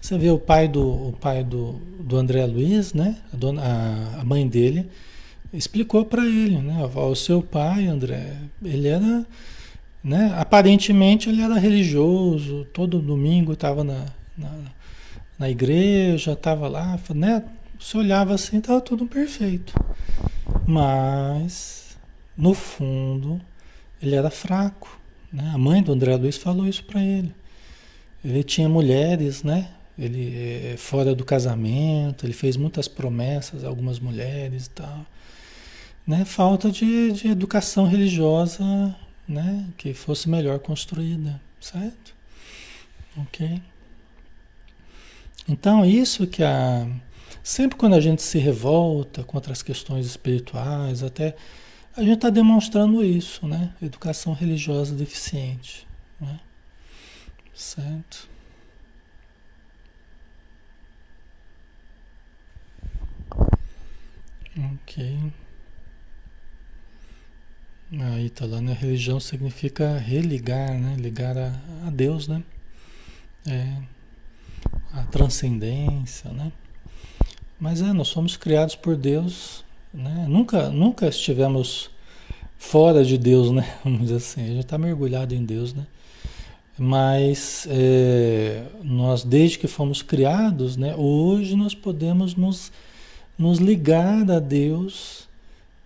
[0.00, 3.18] Você vê o pai do, o pai do, do André Luiz, né?
[3.32, 4.88] a, dona, a, a mãe dele,
[5.52, 6.84] explicou para ele, né?
[6.94, 9.26] O seu pai, André, ele era,
[10.02, 10.34] né?
[10.38, 14.06] Aparentemente ele era religioso, todo domingo estava na,
[14.38, 14.50] na,
[15.38, 17.44] na igreja, estava lá, né?
[17.80, 19.72] Você olhava assim, estava tudo perfeito.
[20.66, 21.96] Mas,
[22.36, 23.40] no fundo,
[24.02, 25.00] ele era fraco.
[25.32, 25.50] Né?
[25.54, 27.34] A mãe do André Luiz falou isso para ele.
[28.22, 29.70] Ele tinha mulheres, né?
[29.98, 35.06] Ele é, fora do casamento, ele fez muitas promessas a algumas mulheres e tal.
[36.06, 36.26] Né?
[36.26, 38.94] Falta de, de educação religiosa,
[39.26, 39.66] né?
[39.78, 42.14] Que fosse melhor construída, certo?
[43.16, 43.60] Ok.
[45.48, 46.86] Então, isso que a
[47.42, 51.34] Sempre quando a gente se revolta contra as questões espirituais, até
[51.96, 53.74] a gente está demonstrando isso, né?
[53.82, 55.86] Educação religiosa deficiente,
[56.20, 56.38] né?
[57.54, 58.28] Certo?
[64.56, 65.32] Ok.
[67.92, 68.72] Aí tá lá, né?
[68.72, 70.94] Religião significa religar, né?
[70.96, 71.52] Ligar a,
[71.86, 72.42] a Deus, né?
[73.46, 73.76] É,
[74.92, 76.52] a transcendência, né?
[77.60, 80.24] Mas é, nós somos criados por Deus, né?
[80.28, 81.90] Nunca, nunca estivemos
[82.58, 83.76] fora de Deus, né?
[83.84, 85.86] Vamos dizer assim, a gente está mergulhado em Deus, né?
[86.78, 90.94] Mas é, nós, desde que fomos criados, né?
[90.96, 92.72] Hoje nós podemos nos,
[93.38, 95.28] nos ligar a Deus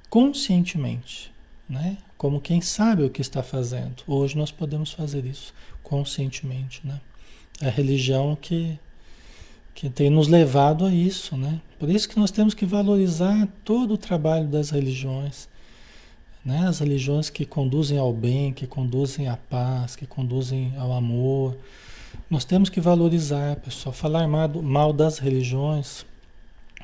[0.08, 1.32] conscientemente,
[1.68, 1.98] né?
[2.24, 4.02] como quem sabe o que está fazendo.
[4.06, 6.98] Hoje nós podemos fazer isso conscientemente, né?
[7.60, 8.78] É a religião que,
[9.74, 11.60] que tem nos levado a isso, né?
[11.78, 15.48] Por isso que nós temos que valorizar todo o trabalho das religiões,
[16.44, 16.68] né?
[16.68, 21.56] As religiões que conduzem ao bem, que conduzem à paz, que conduzem ao amor.
[22.30, 23.92] Nós temos que valorizar, pessoal.
[23.92, 26.06] Falar mal, das religiões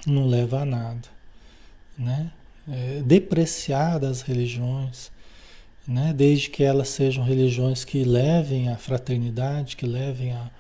[0.05, 1.09] não leva a nada,
[1.97, 2.33] né?
[2.69, 5.11] É, depreciar as religiões,
[5.87, 6.13] né?
[6.15, 10.51] desde que elas sejam religiões que levem à fraternidade, que levem a,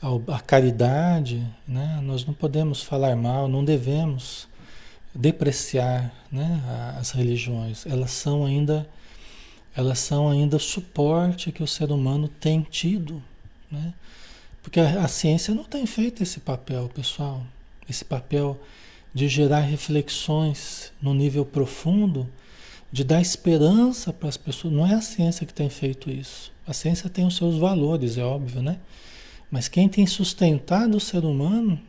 [0.00, 2.00] a, caridade, né?
[2.02, 4.48] nós não podemos falar mal, não devemos
[5.14, 6.62] depreciar né?
[6.98, 7.84] as religiões.
[7.86, 8.88] Elas são ainda
[9.76, 13.22] elas são ainda suporte que o ser humano tem tido,
[13.70, 13.94] né?
[14.60, 17.46] Porque a, a ciência não tem feito esse papel, pessoal,
[17.88, 18.60] esse papel
[19.14, 22.28] de gerar reflexões no nível profundo,
[22.90, 24.74] de dar esperança para as pessoas.
[24.74, 26.50] Não é a ciência que tem feito isso.
[26.66, 28.78] A ciência tem os seus valores, é óbvio, né?
[29.50, 31.80] Mas quem tem sustentado o ser humano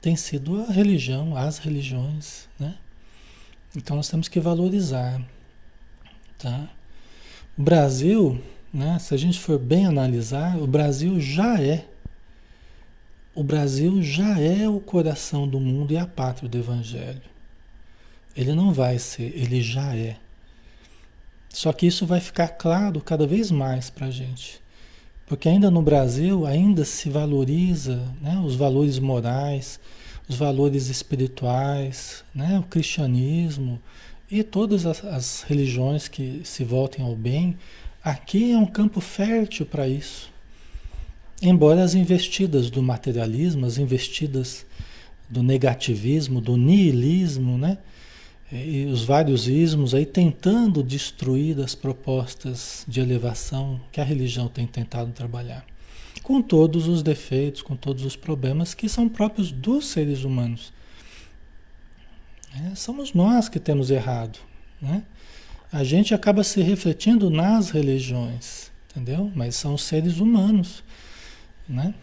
[0.00, 2.76] tem sido a religião, as religiões, né?
[3.76, 5.20] Então nós temos que valorizar,
[6.38, 6.68] tá?
[7.56, 11.86] O Brasil, né, se a gente for bem analisar, o Brasil já é
[13.38, 17.22] o Brasil já é o coração do mundo e a pátria do Evangelho.
[18.34, 20.16] Ele não vai ser, ele já é.
[21.48, 24.60] Só que isso vai ficar claro cada vez mais para a gente.
[25.28, 29.78] Porque ainda no Brasil, ainda se valoriza né, os valores morais,
[30.26, 33.78] os valores espirituais, né, o cristianismo
[34.30, 37.58] e todas as, as religiões que se voltem ao bem.
[38.02, 40.32] Aqui é um campo fértil para isso.
[41.42, 44.64] Embora as investidas do materialismo, as investidas
[45.28, 47.76] do negativismo, do niilismo, né?
[48.50, 54.66] E os vários ismos aí tentando destruir as propostas de elevação que a religião tem
[54.66, 55.66] tentado trabalhar.
[56.22, 60.72] Com todos os defeitos, com todos os problemas que são próprios dos seres humanos.
[62.54, 64.38] É, somos nós que temos errado.
[64.80, 65.02] Né?
[65.70, 69.30] A gente acaba se refletindo nas religiões, entendeu?
[69.34, 70.82] Mas são seres humanos
[71.68, 71.94] né?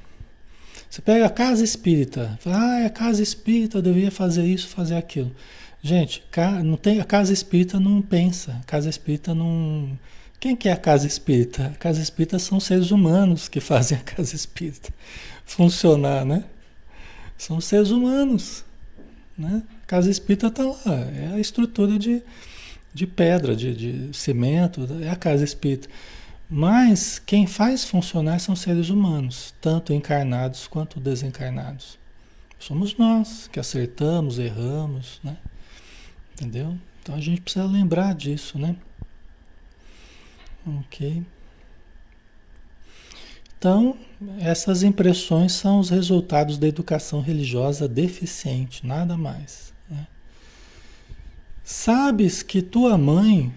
[0.89, 5.35] Você pega a casa espírita, fala, ah, a casa espírita deveria fazer isso, fazer aquilo.
[5.85, 6.23] Gente,
[6.63, 9.95] não tem, a casa espírita não pensa, a casa espírita não.
[10.39, 11.67] Quem que é a casa espírita?
[11.67, 14.91] A casa espírita são seres humanos que fazem a casa espírita
[15.45, 16.43] funcionar, né?
[17.37, 18.65] São seres humanos,
[19.37, 19.61] né?
[19.83, 22.23] A casa espírita está lá, é a estrutura de,
[22.91, 25.87] de pedra, de, de cimento, é a casa espírita.
[26.49, 31.99] Mas quem faz funcionar são seres humanos, tanto encarnados quanto desencarnados.
[32.57, 35.37] Somos nós que acertamos, erramos, né?
[36.35, 36.77] Entendeu?
[37.01, 38.75] Então a gente precisa lembrar disso, né?
[40.67, 41.23] Ok.
[43.57, 43.97] Então,
[44.39, 49.73] essas impressões são os resultados da educação religiosa deficiente, nada mais.
[49.89, 50.05] Né?
[51.63, 53.51] Sabes que tua mãe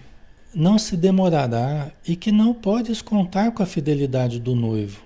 [0.55, 5.03] não se demorará e que não podes contar com a fidelidade do noivo,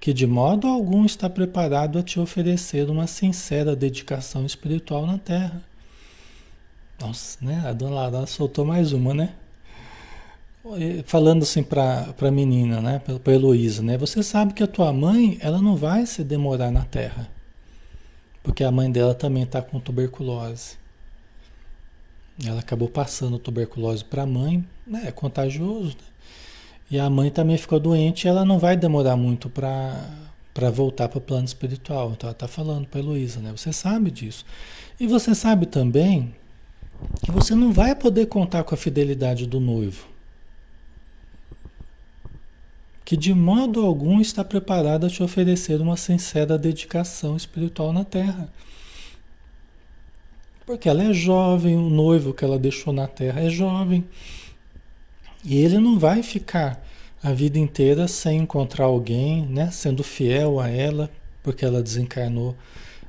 [0.00, 5.62] que de modo algum está preparado a te oferecer uma sincera dedicação espiritual na terra.
[6.98, 7.62] Nossa, né?
[7.66, 9.34] A dona Lara soltou mais uma, né?
[11.04, 13.00] Falando assim para a menina, né?
[13.22, 13.96] Para Heloísa, né?
[13.98, 17.28] Você sabe que a tua mãe, ela não vai se demorar na terra.
[18.42, 20.76] Porque a mãe dela também está com tuberculose.
[22.44, 25.04] Ela acabou passando tuberculose para a mãe, né?
[25.06, 25.96] é contagioso.
[25.96, 26.04] Né?
[26.90, 31.20] E a mãe também ficou doente, ela não vai demorar muito para voltar para o
[31.20, 32.12] plano espiritual.
[32.12, 33.52] Então ela está falando para Heloísa, né?
[33.56, 34.44] Você sabe disso.
[34.98, 36.34] E você sabe também
[37.22, 40.06] que você não vai poder contar com a fidelidade do noivo.
[43.04, 48.48] Que de modo algum está preparado a te oferecer uma sincera dedicação espiritual na terra.
[50.64, 54.04] Porque ela é jovem, o noivo que ela deixou na terra é jovem.
[55.44, 56.84] E ele não vai ficar
[57.22, 61.10] a vida inteira sem encontrar alguém, né, sendo fiel a ela,
[61.42, 62.56] porque ela desencarnou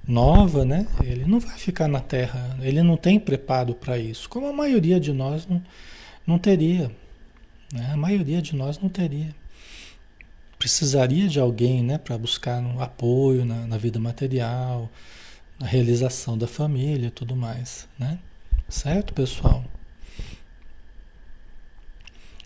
[0.08, 0.88] nova, né?
[1.03, 4.99] Ele não vai ficar na terra, ele não tem preparo para isso, como a maioria
[4.99, 5.62] de nós não,
[6.26, 6.89] não teria.
[7.74, 7.91] Né?
[7.91, 9.36] A maioria de nós não teria.
[10.58, 14.89] Precisaria de alguém, né, para buscar um apoio na, na vida material,
[15.60, 18.18] a realização da família e tudo mais, né?
[18.68, 19.64] Certo, pessoal?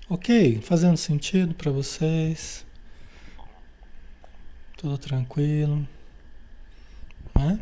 [0.09, 2.65] Ok, fazendo sentido para vocês?
[4.77, 5.87] Tudo tranquilo,
[7.35, 7.59] né?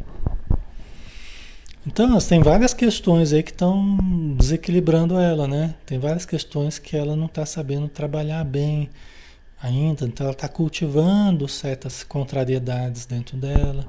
[1.88, 3.98] Então, tem várias questões aí que estão
[4.38, 5.76] desequilibrando ela, né?
[5.86, 8.90] Tem várias questões que ela não está sabendo trabalhar bem
[9.62, 13.88] ainda, então ela está cultivando certas contrariedades dentro dela.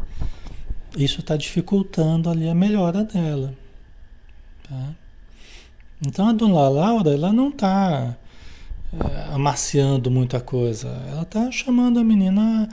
[0.97, 3.55] Isso está dificultando ali a melhora dela.
[4.68, 4.95] Tá?
[6.05, 8.16] Então a dona Laura, ela não está
[8.93, 12.68] é, amaciando muita coisa, ela está chamando a menina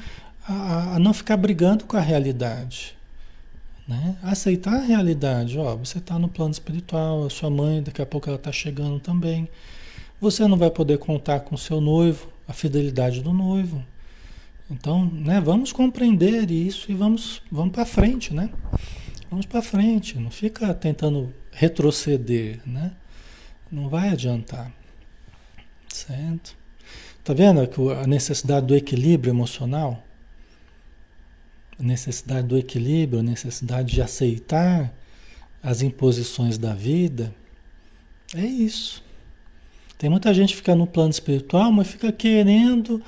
[0.48, 2.97] a, a, a não ficar brigando com a realidade.
[3.88, 4.18] Né?
[4.22, 8.28] Aceitar a realidade, ó, você está no plano espiritual, a sua mãe daqui a pouco
[8.28, 9.48] ela está chegando também.
[10.20, 13.84] Você não vai poder contar com seu noivo, a fidelidade do noivo.
[14.70, 18.50] Então, né, vamos compreender isso e vamos, vamos para frente, né?
[19.30, 22.92] Vamos para frente, não fica tentando retroceder, né?
[23.72, 24.72] Não vai adiantar.
[25.88, 26.58] Certo?
[27.24, 27.62] Tá vendo
[27.92, 30.04] a necessidade do equilíbrio emocional?
[31.80, 34.94] A necessidade do equilíbrio, a necessidade de aceitar
[35.62, 37.34] as imposições da vida,
[38.36, 39.04] é isso.
[39.98, 43.02] Tem muita gente que fica no plano espiritual, mas fica querendo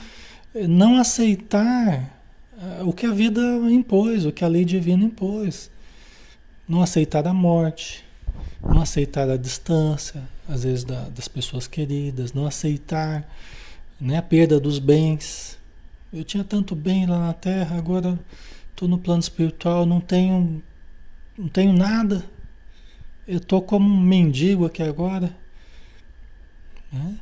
[0.67, 2.19] não aceitar
[2.59, 5.69] eh, o que a vida impôs, o que a lei divina impôs.
[6.67, 8.03] Não aceitar a morte,
[8.63, 13.27] não aceitar a distância, às vezes, da, das pessoas queridas, não aceitar
[13.99, 15.57] né, a perda dos bens.
[16.11, 18.17] Eu tinha tanto bem lá na Terra, agora
[18.79, 20.63] Estou no plano espiritual, não tenho,
[21.37, 22.23] não tenho nada.
[23.27, 25.35] Eu estou como um mendigo aqui agora.
[26.89, 27.19] Né?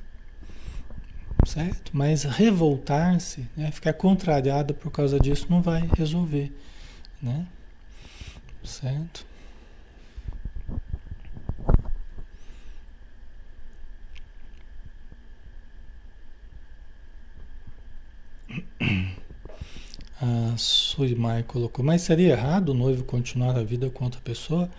[1.47, 1.89] Certo?
[1.97, 3.71] Mas revoltar-se, né?
[3.71, 6.55] ficar contrariado por causa disso, não vai resolver.
[7.19, 7.47] Né?
[8.63, 9.25] Certo?
[20.21, 24.69] A Suimai colocou, mas seria errado o noivo continuar a vida com outra pessoa?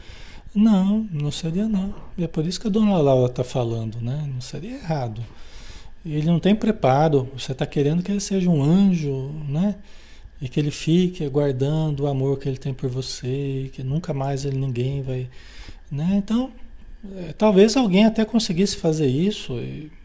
[0.54, 1.94] Não, não seria não.
[2.16, 4.28] E é por isso que a dona Laura está falando, né?
[4.32, 5.24] Não seria errado.
[6.04, 9.76] Ele não tem preparo, você está querendo que ele seja um anjo, né?
[10.40, 14.44] E que ele fique aguardando o amor que ele tem por você, que nunca mais
[14.44, 15.28] ele ninguém vai.
[15.90, 16.14] Né?
[16.16, 16.52] Então,
[17.16, 19.54] é, talvez alguém até conseguisse fazer isso,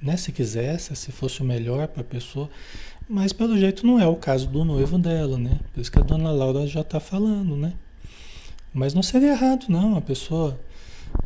[0.02, 0.18] né?
[0.18, 2.50] Se quisesse, se fosse o melhor para a pessoa.
[3.08, 5.60] Mas pelo jeito não é o caso do noivo dela, né?
[5.74, 7.74] Por isso que a dona Laura já está falando, né?
[8.74, 10.60] Mas não seria errado, não, a pessoa,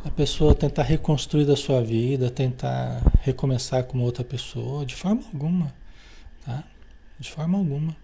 [0.04, 5.72] a pessoa tentar reconstruir a sua vida, tentar recomeçar com outra pessoa, de forma alguma,
[6.44, 6.64] tá?
[7.18, 7.96] De forma alguma.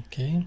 [0.00, 0.44] Ok?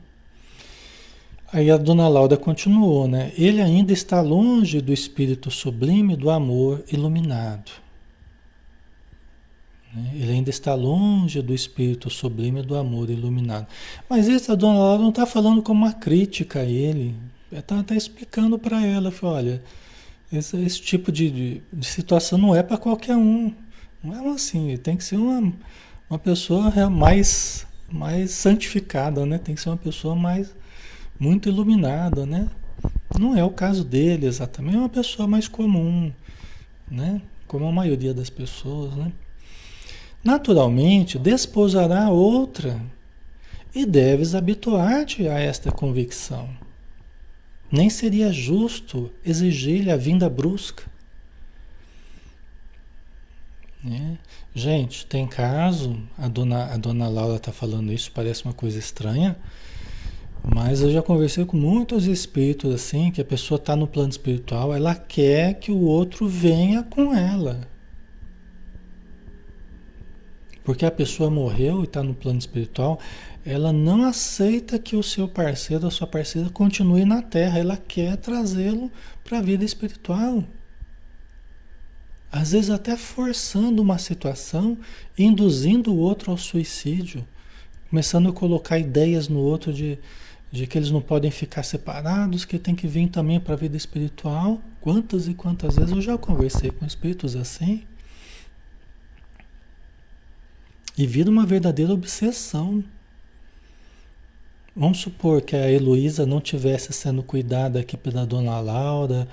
[1.51, 3.31] Aí a dona Laura continuou, né?
[3.35, 7.71] Ele ainda está longe do espírito sublime do amor iluminado.
[9.93, 10.11] Né?
[10.15, 13.67] Ele ainda está longe do espírito sublime do amor iluminado.
[14.09, 17.15] Mas isso a dona Laura não está falando como uma crítica a ele.
[17.51, 19.61] Está tá explicando para ela, olha,
[20.31, 23.51] esse, esse tipo de, de, de, situação não é para qualquer um.
[24.03, 25.51] Não é assim, tem que ser uma,
[26.09, 29.39] uma pessoa mais, mais santificada, né?
[29.39, 30.53] Tem que ser uma pessoa mais
[31.19, 32.47] muito iluminada, né?
[33.19, 36.13] Não é o caso dele exatamente, é uma pessoa mais comum,
[36.89, 37.21] né?
[37.47, 39.11] Como a maioria das pessoas, né?
[40.23, 42.81] Naturalmente desposará outra
[43.73, 46.49] e deves habituar-te a esta convicção.
[47.71, 50.83] Nem seria justo exigir-lhe a vinda brusca.
[53.83, 54.17] Né?
[54.53, 59.37] Gente, tem caso, a dona, a dona Laura está falando isso, parece uma coisa estranha,
[60.43, 64.73] mas eu já conversei com muitos espíritos assim, que a pessoa está no plano espiritual,
[64.73, 67.67] ela quer que o outro venha com ela.
[70.63, 72.99] Porque a pessoa morreu e está no plano espiritual,
[73.45, 77.59] ela não aceita que o seu parceiro, a sua parceira, continue na Terra.
[77.59, 78.91] Ela quer trazê-lo
[79.23, 80.43] para a vida espiritual.
[82.31, 84.77] Às vezes até forçando uma situação,
[85.17, 87.25] induzindo o outro ao suicídio,
[87.89, 89.97] começando a colocar ideias no outro de,
[90.51, 93.75] de que eles não podem ficar separados, que tem que vir também para a vida
[93.75, 94.61] espiritual.
[94.79, 97.83] Quantas e quantas vezes eu já conversei com espíritos assim?
[100.99, 102.83] E vira uma verdadeira obsessão.
[104.75, 109.25] Vamos supor que a Heloísa não tivesse sendo cuidada aqui pela dona Laura,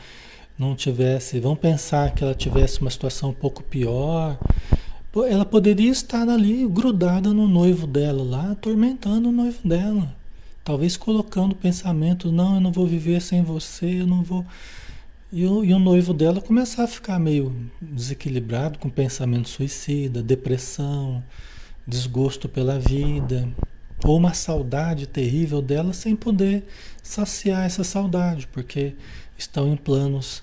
[0.57, 4.39] não tivesse, vamos pensar que ela tivesse uma situação um pouco pior.
[5.29, 10.15] Ela poderia estar ali grudada no noivo dela lá, atormentando o noivo dela.
[10.63, 14.47] Talvez colocando pensamento, não, eu não vou viver sem você, eu não vou.
[15.33, 17.53] E o, e o noivo dela começar a ficar meio
[17.83, 21.25] desequilibrado, com pensamento suicida, depressão,
[21.87, 23.49] desgosto pela vida,
[24.05, 26.65] ou uma saudade terrível dela sem poder
[27.03, 28.95] saciar essa saudade, porque
[29.39, 30.43] estão em planos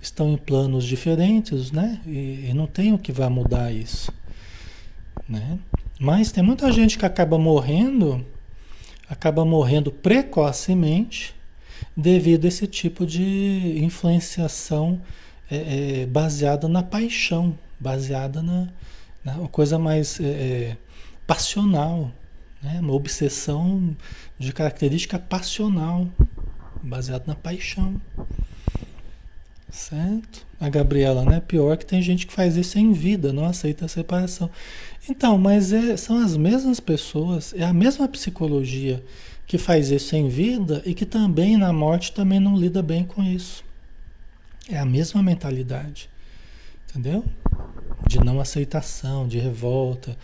[0.00, 1.98] estão em planos diferentes, né?
[2.06, 4.12] E, e não tem o que vai mudar isso,
[5.26, 5.58] né?
[5.98, 8.24] Mas tem muita gente que acaba morrendo,
[9.08, 11.34] acaba morrendo precocemente
[11.96, 15.00] devido a esse tipo de influenciação
[15.50, 18.68] é, é, baseada na paixão, baseada na,
[19.24, 20.76] na coisa mais é, é
[21.26, 22.10] passional,
[22.62, 22.78] né?
[22.80, 23.96] uma obsessão
[24.38, 26.08] de característica passional,
[26.82, 28.00] baseada na paixão.
[29.70, 30.46] Certo?
[30.60, 31.40] A Gabriela, né?
[31.40, 34.48] Pior que tem gente que faz isso em vida, não aceita a separação.
[35.08, 39.04] Então, mas é, são as mesmas pessoas, é a mesma psicologia
[39.46, 43.22] que faz isso em vida e que também na morte também não lida bem com
[43.22, 43.64] isso.
[44.68, 46.08] É a mesma mentalidade.
[46.88, 47.24] Entendeu?
[48.08, 50.16] De não aceitação, de revolta,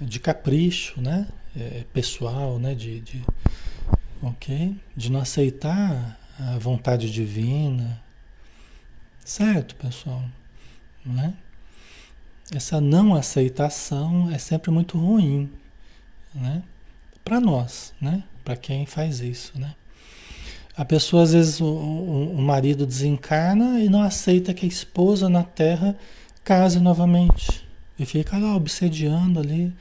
[0.00, 1.26] de capricho, né?
[1.56, 2.74] É, pessoal, né?
[2.74, 3.22] De, de,
[4.22, 4.76] ok?
[4.96, 8.00] De não aceitar a vontade divina.
[9.24, 10.24] Certo, pessoal?
[11.04, 11.34] Né?
[12.52, 15.50] Essa não aceitação é sempre muito ruim,
[16.34, 16.62] né?
[17.24, 18.24] Para nós, né?
[18.44, 19.74] Para quem faz isso, né?
[20.76, 25.28] A pessoa, às vezes, o, o, o, marido desencarna e não aceita que a esposa
[25.28, 25.96] na Terra
[26.42, 27.68] case novamente.
[28.00, 29.74] E fica lá obsediando ali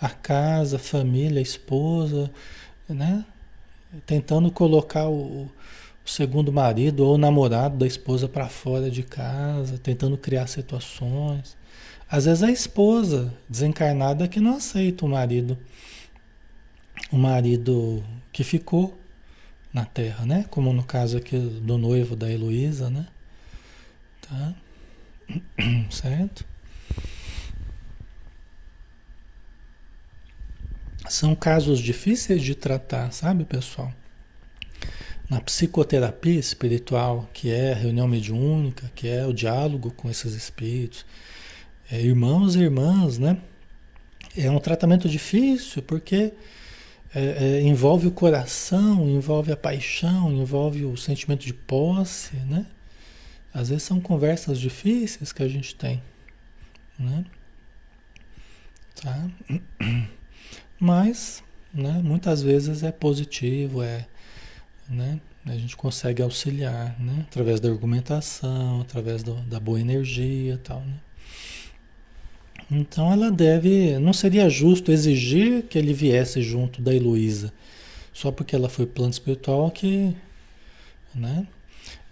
[0.00, 2.30] a casa, a família, a esposa,
[2.88, 3.24] né?
[4.06, 5.50] Tentando colocar o,
[6.06, 11.56] o segundo marido ou o namorado da esposa para fora de casa, tentando criar situações.
[12.08, 15.58] Às vezes a esposa desencarnada que não aceita o marido,
[17.10, 18.96] o marido que ficou
[19.72, 20.46] na Terra, né?
[20.48, 23.08] Como no caso aqui do noivo da Heloísa, né?
[24.20, 24.54] Tá?
[25.90, 26.53] Certo?
[31.08, 33.92] São casos difíceis de tratar, sabe, pessoal?
[35.28, 41.04] Na psicoterapia espiritual, que é a reunião mediúnica, que é o diálogo com esses espíritos,
[41.90, 43.38] é, irmãos e irmãs, né?
[44.36, 46.32] É um tratamento difícil porque
[47.14, 52.66] é, é, envolve o coração, envolve a paixão, envolve o sentimento de posse, né?
[53.52, 56.02] Às vezes são conversas difíceis que a gente tem,
[56.98, 57.24] né?
[59.00, 59.30] Tá?
[60.78, 64.06] Mas, né, muitas vezes é positivo, é,
[64.88, 65.20] né?
[65.46, 67.26] A gente consegue auxiliar, né?
[67.28, 70.94] Através da argumentação, através do, da boa energia tal, né?
[72.70, 73.98] Então ela deve.
[73.98, 77.52] Não seria justo exigir que ele viesse junto da Heloísa,
[78.12, 80.14] só porque ela foi plano espiritual que.
[81.14, 81.46] Né?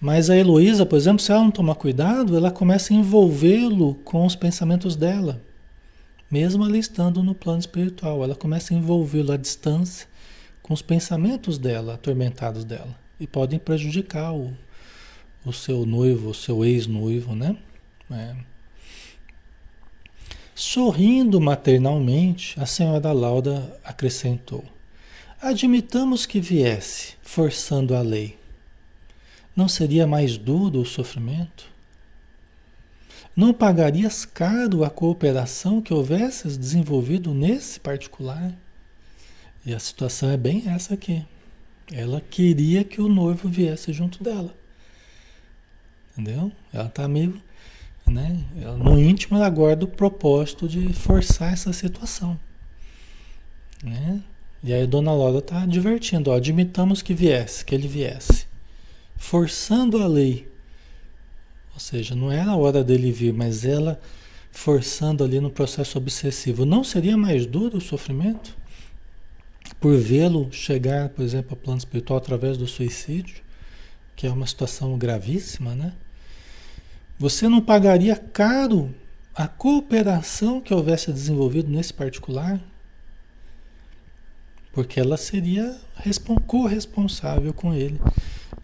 [0.01, 4.27] Mas a Heloísa, por exemplo, se ela não tomar cuidado, ela começa a envolvê-lo com
[4.27, 5.41] os pensamentos dela.
[6.33, 10.09] Mesmo ela estando no plano espiritual, ela começa a envolvê-lo à distância
[10.62, 12.99] com os pensamentos dela, atormentados dela.
[13.20, 14.57] E podem prejudicar o,
[15.45, 17.55] o seu noivo, o seu ex-noivo, né?
[18.11, 18.35] É.
[20.55, 24.64] Sorrindo maternalmente, a senhora Lauda acrescentou:
[25.39, 28.39] Admitamos que viesse, forçando a lei.
[29.55, 31.72] Não seria mais duro o sofrimento?
[33.35, 38.53] Não pagarias caro a cooperação que houvesses desenvolvido nesse particular?
[39.64, 41.24] E a situação é bem essa aqui.
[41.91, 44.55] Ela queria que o noivo viesse junto dela.
[46.12, 46.53] Entendeu?
[46.72, 47.41] Ela está meio
[48.07, 48.45] né?
[48.78, 52.39] No íntimo ela guarda o propósito de forçar essa situação.
[53.83, 54.22] Né?
[54.62, 58.47] E aí a dona Laura está advertindo, ó, admitamos que viesse, que ele viesse.
[59.16, 60.51] Forçando a lei.
[61.75, 64.01] Ou seja, não era a hora dele vir, mas ela
[64.51, 66.66] forçando ali no processo obsessivo.
[66.66, 68.55] Não seria mais duro o sofrimento?
[69.81, 73.43] Por vê-lo chegar, por exemplo, ao plano espiritual através do suicídio,
[74.14, 75.95] que é uma situação gravíssima, né?
[77.18, 78.95] Você não pagaria caro
[79.35, 82.61] a cooperação que houvesse desenvolvido nesse particular?
[84.73, 85.79] Porque ela seria
[86.47, 88.01] corresponsável com ele,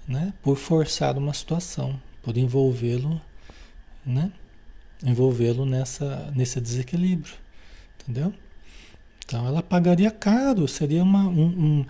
[0.07, 0.33] né?
[0.43, 3.19] Por forçar uma situação, por envolvê-lo,
[4.05, 4.31] né?
[5.03, 7.33] Envolvê-lo nessa, nesse desequilíbrio,
[8.03, 8.35] entendeu?
[9.25, 11.87] Então ela pagaria caro, seria uma, um, um,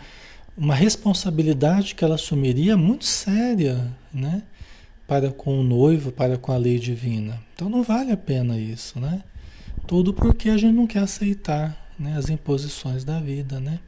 [0.56, 4.44] uma responsabilidade que ela assumiria muito séria, né?
[5.08, 7.42] para com o noivo, para com a lei divina.
[7.52, 9.24] Então não vale a pena isso, né?
[9.88, 13.80] Tudo porque a gente não quer aceitar né, as imposições da vida, né?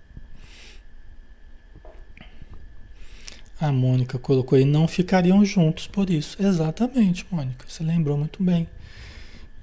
[3.61, 6.37] A Mônica colocou aí, não ficariam juntos por isso.
[6.43, 8.67] Exatamente, Mônica, você lembrou muito bem.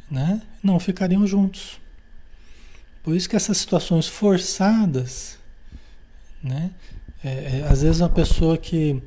[0.10, 0.42] Né?
[0.62, 1.80] Não ficariam juntos.
[3.04, 5.40] Por isso que essas situações forçadas,
[6.44, 6.72] Né?
[7.24, 9.02] É, é, às vezes uma pessoa que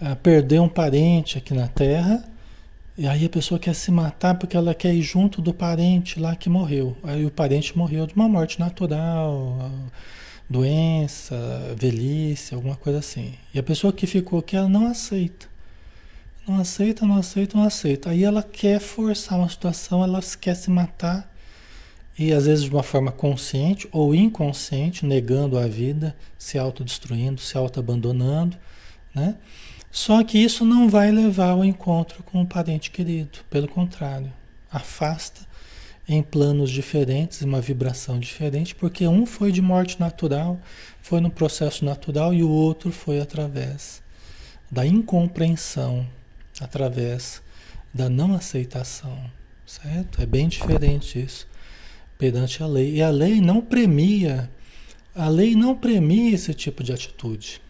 [0.00, 2.24] é, perdeu um parente aqui na Terra,
[2.96, 6.34] e aí a pessoa quer se matar porque ela quer ir junto do parente lá
[6.34, 6.96] que morreu.
[7.02, 9.70] Aí o parente morreu de uma morte natural,
[10.50, 11.36] doença,
[11.76, 13.34] velhice, alguma coisa assim.
[13.54, 15.46] E a pessoa que ficou aqui, ela não aceita.
[16.46, 18.10] Não aceita, não aceita, não aceita.
[18.10, 21.32] Aí ela quer forçar uma situação, ela quer se matar.
[22.18, 27.56] E às vezes de uma forma consciente ou inconsciente, negando a vida, se autodestruindo, se
[27.56, 28.56] auto-abandonando,
[29.14, 29.36] né?
[29.92, 33.38] Só que isso não vai levar ao encontro com o parente querido.
[33.48, 34.32] Pelo contrário,
[34.70, 35.49] afasta
[36.12, 40.60] em planos diferentes, uma vibração diferente, porque um foi de morte natural,
[41.00, 44.02] foi no processo natural, e o outro foi através
[44.68, 46.04] da incompreensão,
[46.60, 47.40] através
[47.94, 49.30] da não aceitação,
[49.64, 50.20] certo?
[50.20, 51.46] É bem diferente isso
[52.18, 52.96] perante a lei.
[52.96, 54.50] E a lei não premia,
[55.14, 57.62] a lei não premia esse tipo de atitude.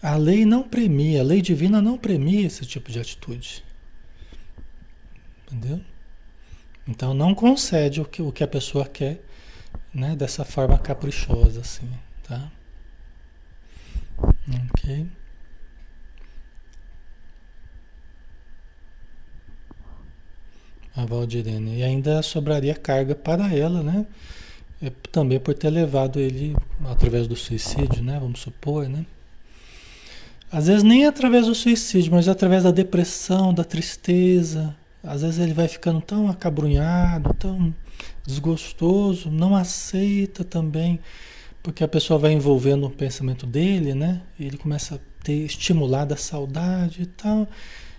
[0.00, 3.62] A lei não premia, a lei divina não premia esse tipo de atitude.
[5.46, 5.84] Entendeu?
[6.88, 9.22] Então não concede o que, o que a pessoa quer,
[9.92, 11.88] né, dessa forma caprichosa assim,
[12.22, 12.50] tá?
[14.72, 15.06] OK?
[20.96, 21.78] A Valdirene.
[21.78, 24.06] E ainda sobraria carga para ela, né?
[24.80, 28.18] É, também por ter levado ele através do suicídio, né?
[28.18, 29.04] Vamos supor, né?
[30.50, 35.54] Às vezes nem através do suicídio, mas através da depressão, da tristeza, às vezes ele
[35.54, 37.74] vai ficando tão acabrunhado, tão
[38.26, 41.00] desgostoso, não aceita também,
[41.62, 44.22] porque a pessoa vai envolvendo o pensamento dele, né?
[44.38, 47.48] Ele começa a ter estimulada a saudade e tal,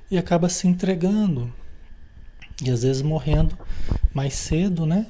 [0.10, 1.54] e acaba se entregando.
[2.64, 3.58] E às vezes morrendo
[4.14, 5.08] mais cedo, né?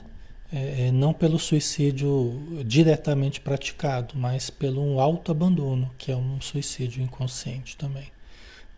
[0.52, 7.04] É, é não pelo suicídio diretamente praticado, mas pelo um autoabandono, que é um suicídio
[7.04, 8.12] inconsciente também.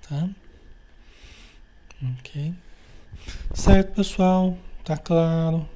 [0.07, 0.30] Tá?
[2.20, 2.53] Ok.
[3.53, 4.57] Certo, pessoal?
[4.84, 5.67] Tá claro?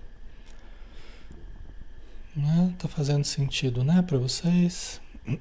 [2.35, 2.73] Né?
[2.77, 4.99] Tá fazendo sentido, né, para vocês?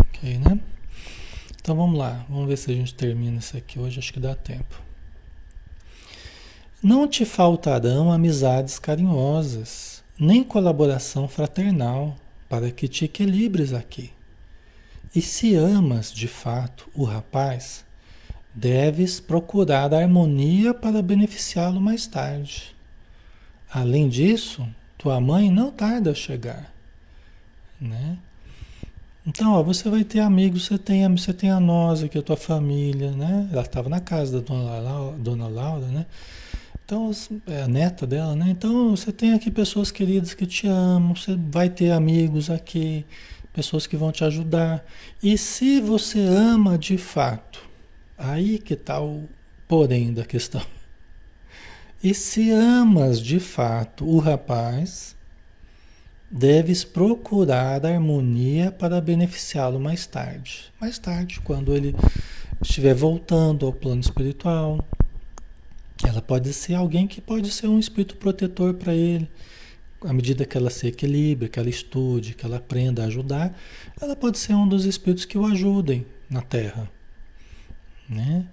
[0.00, 0.60] ok, né?
[1.60, 4.34] Então vamos lá, vamos ver se a gente termina isso aqui hoje, acho que dá
[4.34, 4.80] tempo.
[6.82, 12.16] Não te faltarão amizades carinhosas, nem colaboração fraternal,
[12.48, 14.10] para que te equilibres aqui.
[15.14, 17.84] E se amas de fato o rapaz,
[18.54, 22.74] deves procurar harmonia para beneficiá-lo mais tarde.
[23.72, 24.66] Além disso,
[24.98, 26.72] tua mãe não tarda a chegar,
[27.80, 28.18] né?
[29.26, 32.36] Então, ó, você vai ter amigos, você tem, você tem a nós aqui, a tua
[32.36, 33.48] família, né?
[33.52, 36.06] Ela estava na casa da dona Laura, dona Laura, né?
[36.84, 37.10] Então,
[37.46, 38.46] é a neta dela, né?
[38.48, 43.04] Então, você tem aqui pessoas queridas que te amam, você vai ter amigos aqui,
[43.52, 44.84] pessoas que vão te ajudar.
[45.22, 47.68] E se você ama de fato,
[48.16, 49.28] aí que está o
[49.66, 50.62] porém da questão.
[52.02, 55.14] E se amas de fato o rapaz,
[56.30, 60.72] deves procurar harmonia para beneficiá-lo mais tarde.
[60.80, 61.94] Mais tarde, quando ele
[62.62, 64.84] estiver voltando ao plano espiritual.
[66.02, 69.28] Ela pode ser alguém que pode ser um espírito protetor para ele
[70.02, 73.54] à medida que ela se equilibre, que ela estude, que ela aprenda a ajudar,
[74.00, 76.90] ela pode ser um dos espíritos que o ajudem na Terra.
[78.08, 78.46] Né?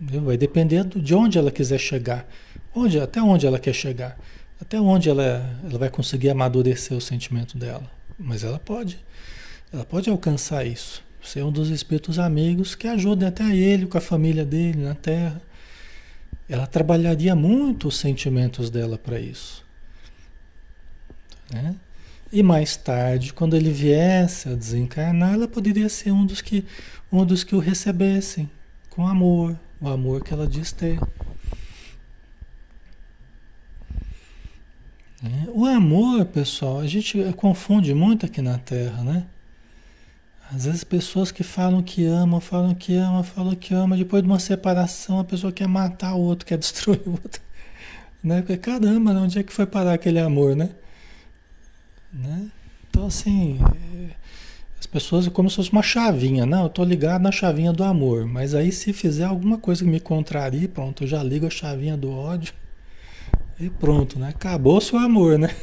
[0.00, 2.28] Vai depender de onde ela quiser chegar,
[2.74, 4.18] onde, até onde ela quer chegar,
[4.60, 7.90] até onde ela, ela vai conseguir amadurecer o sentimento dela.
[8.18, 8.98] Mas ela pode,
[9.72, 14.00] ela pode alcançar isso, ser um dos espíritos amigos que ajudem até ele, com a
[14.00, 15.40] família dele na Terra.
[16.48, 19.64] Ela trabalharia muito os sentimentos dela para isso.
[21.52, 21.74] Né?
[22.32, 26.64] E mais tarde, quando ele viesse a desencarnar, ela poderia ser um dos que,
[27.10, 28.48] um dos que o recebessem
[28.88, 30.98] com amor, o amor que ela diz ter.
[35.22, 35.48] Né?
[35.52, 39.26] O amor, pessoal, a gente confunde muito aqui na Terra, né?
[40.52, 44.28] Às vezes pessoas que falam que amam, falam que amam, falam que amam, depois de
[44.28, 47.40] uma separação a pessoa quer matar o outro, quer destruir o outro.
[48.22, 48.40] Né?
[48.40, 49.20] Porque caramba, né?
[49.20, 50.70] onde é que foi parar aquele amor, né?
[52.12, 52.48] Né?
[52.88, 53.58] Então, assim,
[54.78, 56.44] as pessoas é como se fosse uma chavinha.
[56.44, 58.26] Não, eu estou ligado na chavinha do amor.
[58.26, 61.96] Mas aí, se fizer alguma coisa que me contrarie, pronto, eu já ligo a chavinha
[61.96, 62.52] do ódio.
[63.58, 64.30] E pronto, né?
[64.30, 65.54] Acabou-se o amor, né?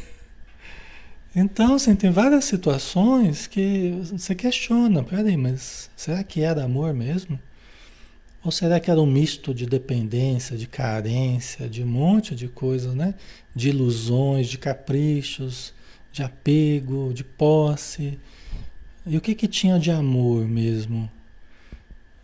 [1.35, 5.03] Então, assim, tem várias situações que você questiona.
[5.03, 7.39] Peraí, mas será que era amor mesmo?
[8.43, 12.95] Ou será que era um misto de dependência, de carência, de um monte de coisas,
[12.95, 13.13] né?
[13.53, 15.73] De ilusões, de caprichos,
[16.17, 18.19] de apego, de posse.
[19.05, 21.09] E o que que tinha de amor mesmo?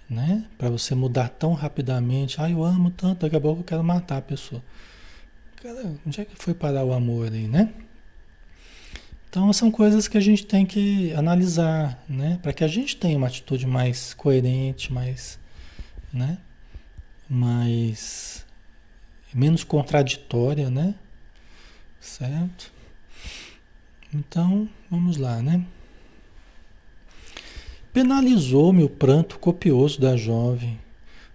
[0.10, 0.46] Né?
[0.58, 2.41] Para você mudar tão rapidamente.
[2.41, 4.62] Ah, eu amo tanto, daqui a pouco eu quero matar a pessoa.
[5.62, 7.74] Cara, onde é que foi parar o amor aí, né?
[9.30, 12.38] Então são coisas que a gente tem que analisar, né?
[12.41, 15.39] Para que a gente tenha uma atitude mais coerente, mais,
[16.12, 16.38] né?
[17.30, 18.46] Mais
[19.34, 20.94] menos contraditória, né?
[22.00, 22.73] Certo?
[24.14, 25.66] Então, vamos lá, né?
[27.91, 30.80] Penalizou-me o pranto copioso da jovem.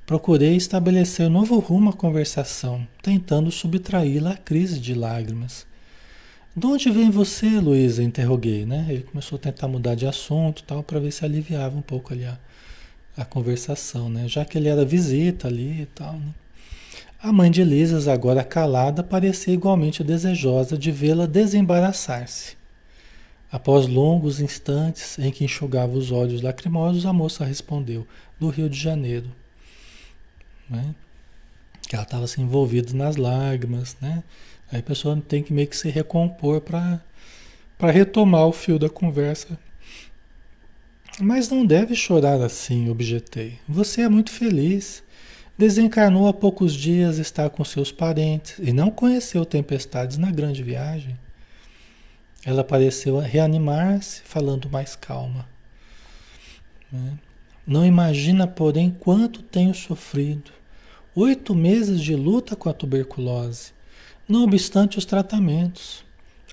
[0.05, 5.67] Procurei estabelecer novo rumo à conversação, tentando subtraí-la à crise de lágrimas.
[6.57, 8.03] De onde vem você, Luísa?
[8.03, 8.87] Interroguei, né?
[8.89, 12.25] Ele começou a tentar mudar de assunto tal, para ver se aliviava um pouco ali
[12.25, 12.37] a,
[13.17, 14.27] a, conversação, né?
[14.27, 16.35] Já que ele era visita ali e tal, né?
[17.23, 22.58] A mãe de Elisas, agora calada, parecia igualmente desejosa de vê-la desembaraçar-se.
[23.51, 28.07] Após longos instantes em que enxugava os olhos lacrimosos, a moça respondeu:
[28.39, 29.31] Do Rio de Janeiro.
[30.69, 30.95] Né?
[31.89, 34.23] Que ela estava se envolvida nas lágrimas, né?
[34.71, 37.01] Aí a pessoa tem que meio que se recompor para
[37.91, 39.59] retomar o fio da conversa.
[41.19, 43.59] Mas não deve chorar assim, objetei.
[43.67, 45.03] Você é muito feliz.
[45.57, 51.19] Desencarnou há poucos dias, está com seus parentes e não conheceu tempestades na grande viagem.
[52.45, 55.47] Ela pareceu reanimar-se, falando mais calma.
[56.91, 57.19] Né?
[57.67, 60.51] Não imagina, porém, quanto tenho sofrido.
[61.15, 63.73] Oito meses de luta com a tuberculose.
[64.29, 66.05] Não obstante os tratamentos,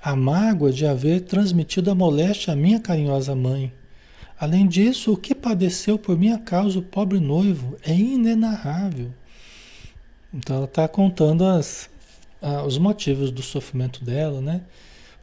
[0.01, 3.71] a mágoa de haver transmitido a moléstia à minha carinhosa mãe.
[4.39, 9.13] Além disso, o que padeceu por minha causa o pobre noivo é inenarrável.
[10.33, 11.89] Então ela está contando as,
[12.65, 14.61] os motivos do sofrimento dela, né?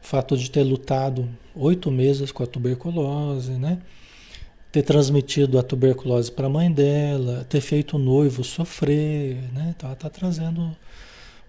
[0.03, 3.79] O fato de ter lutado oito meses com a tuberculose, né?
[4.71, 9.73] Ter transmitido a tuberculose para a mãe dela, ter feito o noivo sofrer, né?
[9.75, 10.75] Então ela está trazendo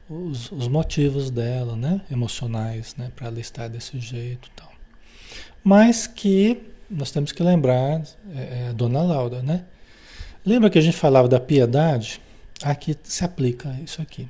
[0.09, 2.00] os, os motivos dela, né?
[2.11, 3.11] Emocionais, né?
[3.16, 4.70] Para ela estar desse jeito tal.
[5.62, 8.02] Mas que nós temos que lembrar,
[8.34, 9.64] é, é, Dona Laura, né?
[10.44, 12.20] Lembra que a gente falava da piedade?
[12.62, 14.28] Aqui se aplica isso aqui.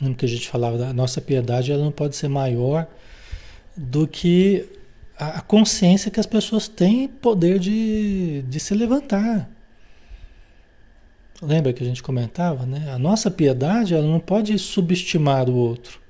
[0.00, 2.86] Lembra que a gente falava da nossa piedade, ela não pode ser maior
[3.76, 4.68] do que
[5.16, 9.48] a consciência que as pessoas têm poder de, de se levantar.
[11.40, 12.90] Lembra que a gente comentava, né?
[12.92, 16.00] A nossa piedade, ela não pode subestimar o outro.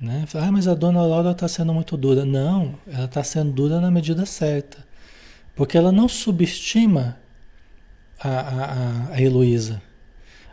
[0.00, 0.26] Né?
[0.34, 2.24] Ah, mas a dona Laura está sendo muito dura.
[2.24, 4.84] Não, ela está sendo dura na medida certa.
[5.54, 7.18] Porque ela não subestima
[8.20, 9.82] a, a, a Heloísa.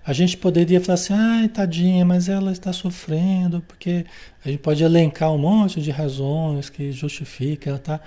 [0.06, 4.06] A gente poderia falar assim, ai, tadinha, mas ela está sofrendo, porque
[4.44, 8.02] a gente pode elencar um monte de razões que justifica, ela está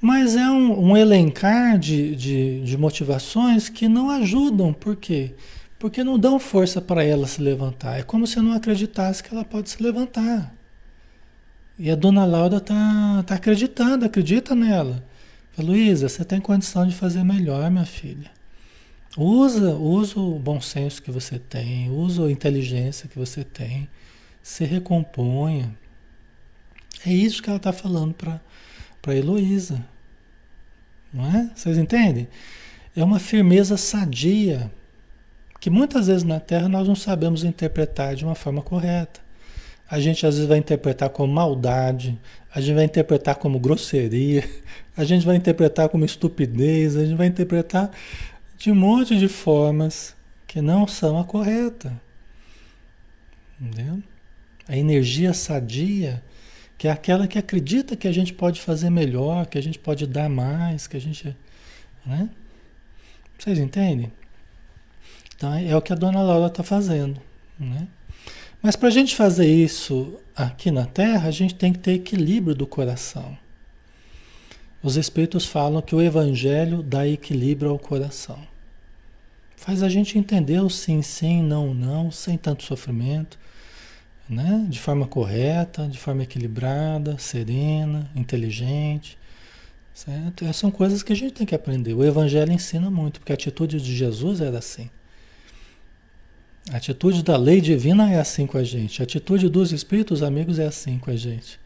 [0.00, 4.72] mas é um, um elencar de, de, de, motivações que não ajudam.
[4.72, 5.34] Por quê?
[5.78, 7.98] Porque não dão força para ela se levantar.
[7.98, 10.54] É como se eu não acreditasse que ela pode se levantar.
[11.78, 15.04] E a dona Laura está tá acreditando, acredita nela.
[15.58, 18.30] Luísa, você tem condição de fazer melhor, minha filha.
[19.16, 23.88] Usa, usa o bom senso que você tem, usa a inteligência que você tem,
[24.42, 25.76] se recomponha.
[27.04, 28.40] É isso que ela está falando para
[29.14, 29.84] Heloísa.
[31.12, 31.50] Não é?
[31.54, 32.28] Vocês entendem?
[32.94, 34.70] É uma firmeza sadia
[35.60, 39.20] que muitas vezes na Terra nós não sabemos interpretar de uma forma correta.
[39.90, 42.16] A gente às vezes vai interpretar como maldade,
[42.54, 44.48] a gente vai interpretar como grosseria,
[44.96, 47.90] a gente vai interpretar como estupidez, a gente vai interpretar
[48.60, 50.14] de um monte de formas
[50.46, 51.98] que não são a correta.
[53.58, 54.02] Entendeu?
[54.68, 56.22] A energia sadia
[56.76, 60.06] que é aquela que acredita que a gente pode fazer melhor, que a gente pode
[60.06, 61.36] dar mais, que a gente.
[62.04, 62.30] Né?
[63.38, 64.12] Vocês entendem?
[65.34, 67.20] Então é o que a dona Laura está fazendo.
[67.58, 67.86] Né?
[68.62, 72.54] Mas para a gente fazer isso aqui na Terra, a gente tem que ter equilíbrio
[72.54, 73.36] do coração.
[74.82, 78.49] Os Espíritos falam que o Evangelho dá equilíbrio ao coração.
[79.60, 83.38] Faz a gente entender o sim, sim, não, não, sem tanto sofrimento
[84.26, 84.64] né?
[84.70, 89.18] de forma correta, de forma equilibrada, serena, inteligente.
[89.92, 90.44] Certo?
[90.44, 91.92] Essas são coisas que a gente tem que aprender.
[91.92, 94.88] O Evangelho ensina muito, porque a atitude de Jesus era assim.
[96.72, 99.02] A atitude da lei divina é assim com a gente.
[99.02, 101.60] A atitude dos espíritos amigos é assim com a gente.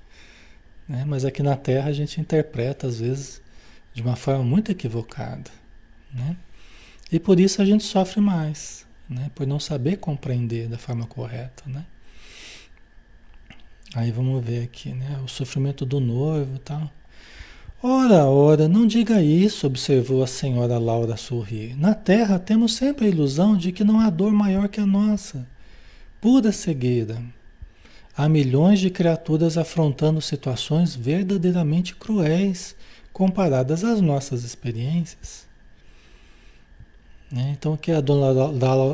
[0.89, 1.05] Né?
[1.07, 3.41] Mas aqui na Terra a gente interpreta, às vezes,
[3.93, 5.49] de uma forma muito equivocada.
[6.13, 6.37] Né?
[7.11, 9.31] E por isso a gente sofre mais, né?
[9.35, 11.85] Por não saber compreender da forma correta, né?
[13.95, 15.21] Aí vamos ver aqui, né?
[15.25, 16.91] O sofrimento do noivo e tal.
[17.81, 21.77] Ora, ora, não diga isso, observou a senhora Laura sorrir.
[21.77, 25.47] Na Terra temos sempre a ilusão de que não há dor maior que a nossa.
[26.21, 27.23] Pura cegueira.
[28.17, 32.75] Há milhões de criaturas afrontando situações verdadeiramente cruéis
[33.13, 35.47] comparadas às nossas experiências.
[37.35, 37.57] Né?
[37.59, 38.33] Então, o que a dona,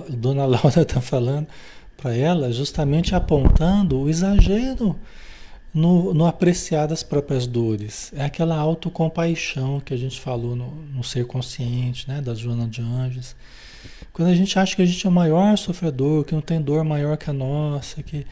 [0.09, 1.47] dona Laura está falando
[1.95, 4.97] para ela, justamente apontando o exagero
[5.75, 8.11] no, no, apreciar das próprias dores.
[8.17, 12.81] É aquela autocompaixão que a gente falou no, no ser consciente, né, da Joana de
[12.81, 13.37] Anjos.
[14.11, 16.83] Quando a gente acha que a gente é o maior sofredor, que não tem dor
[16.83, 18.27] maior que a nossa, que,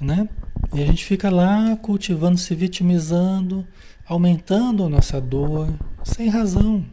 [0.00, 0.26] né?
[0.72, 3.66] E a gente fica lá cultivando, se vitimizando,
[4.06, 5.68] aumentando a nossa dor,
[6.02, 6.84] sem razão.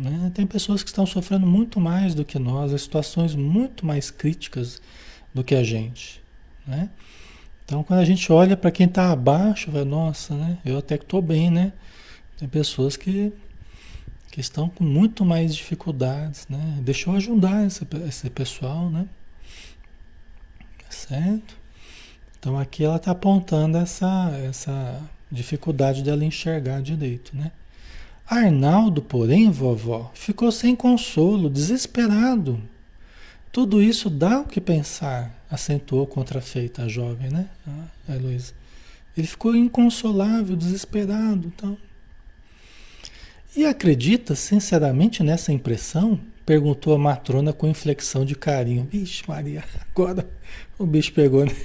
[0.00, 0.30] Né?
[0.32, 4.80] Tem pessoas que estão sofrendo muito mais do que nós, em situações muito mais críticas
[5.34, 6.22] do que a gente.
[6.66, 6.88] Né?
[7.64, 10.58] Então, quando a gente olha para quem está abaixo, vai, nossa, né?
[10.64, 11.74] eu até que estou bem, né?
[12.38, 13.30] Tem pessoas que,
[14.32, 16.78] que estão com muito mais dificuldades, né?
[16.80, 19.06] Deixa eu ajudar esse, esse pessoal, né?
[20.88, 21.54] Certo?
[22.38, 27.52] Então, aqui ela está apontando essa, essa dificuldade dela enxergar direito, né?
[28.30, 32.62] Arnaldo, porém, vovó, ficou sem consolo, desesperado.
[33.50, 37.48] Tudo isso dá o que pensar, acentuou contrafeita a jovem, né?
[38.08, 38.52] A Heloísa.
[39.16, 41.48] Ele ficou inconsolável, desesperado.
[41.48, 41.76] Então.
[43.56, 46.20] E acredita sinceramente nessa impressão?
[46.46, 48.86] Perguntou a matrona com inflexão de carinho.
[48.88, 50.30] Vixe, Maria, agora
[50.78, 51.56] o bicho pegou, né?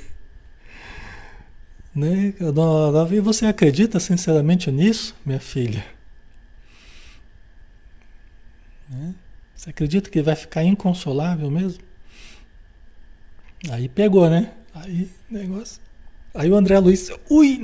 [1.94, 2.34] né?
[2.52, 5.95] Dona você acredita sinceramente nisso, minha filha?
[8.90, 9.16] Né?
[9.56, 11.84] Você acredita que vai ficar inconsolável mesmo?
[13.70, 14.52] Aí pegou, né?
[14.74, 15.82] Aí, negócio.
[16.34, 17.64] Aí o André Luiz, ui!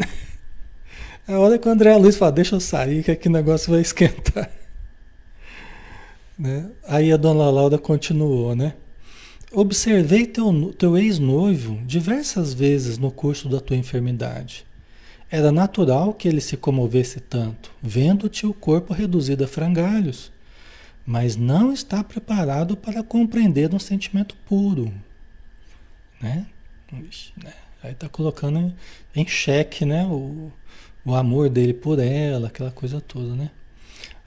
[1.27, 3.81] A hora que o André Luiz fala, deixa eu sair, que aqui o negócio vai
[3.81, 4.49] esquentar.
[6.39, 6.71] Né?
[6.87, 8.73] Aí a dona Laura continuou, né?
[9.51, 14.65] Observei teu, teu ex-noivo diversas vezes no curso da tua enfermidade.
[15.29, 20.31] Era natural que ele se comovesse tanto, vendo-te o corpo reduzido a frangalhos
[21.05, 24.93] mas não está preparado para compreender um sentimento puro,
[26.21, 26.45] né?
[26.91, 27.53] né?
[27.83, 28.73] Aí está colocando
[29.15, 30.05] em xeque, né?
[30.05, 30.51] O,
[31.03, 33.49] o amor dele por ela, aquela coisa toda, né?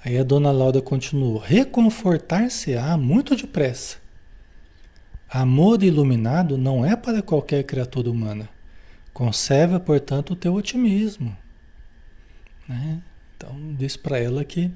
[0.05, 3.99] Aí a dona Laura continuou: reconfortar-se-á muito depressa.
[5.31, 8.49] Amor iluminado não é para qualquer criatura humana.
[9.12, 11.37] Conserva, portanto, o teu otimismo.
[12.68, 13.01] Né?
[13.37, 14.70] Então, diz para ela que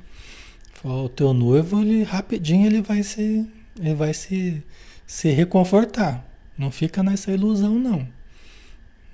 [0.85, 3.49] o teu noivo, ele rapidinho ele vai se,
[3.79, 4.63] ele vai se,
[5.07, 6.25] se reconfortar.
[6.57, 8.07] Não fica nessa ilusão, não.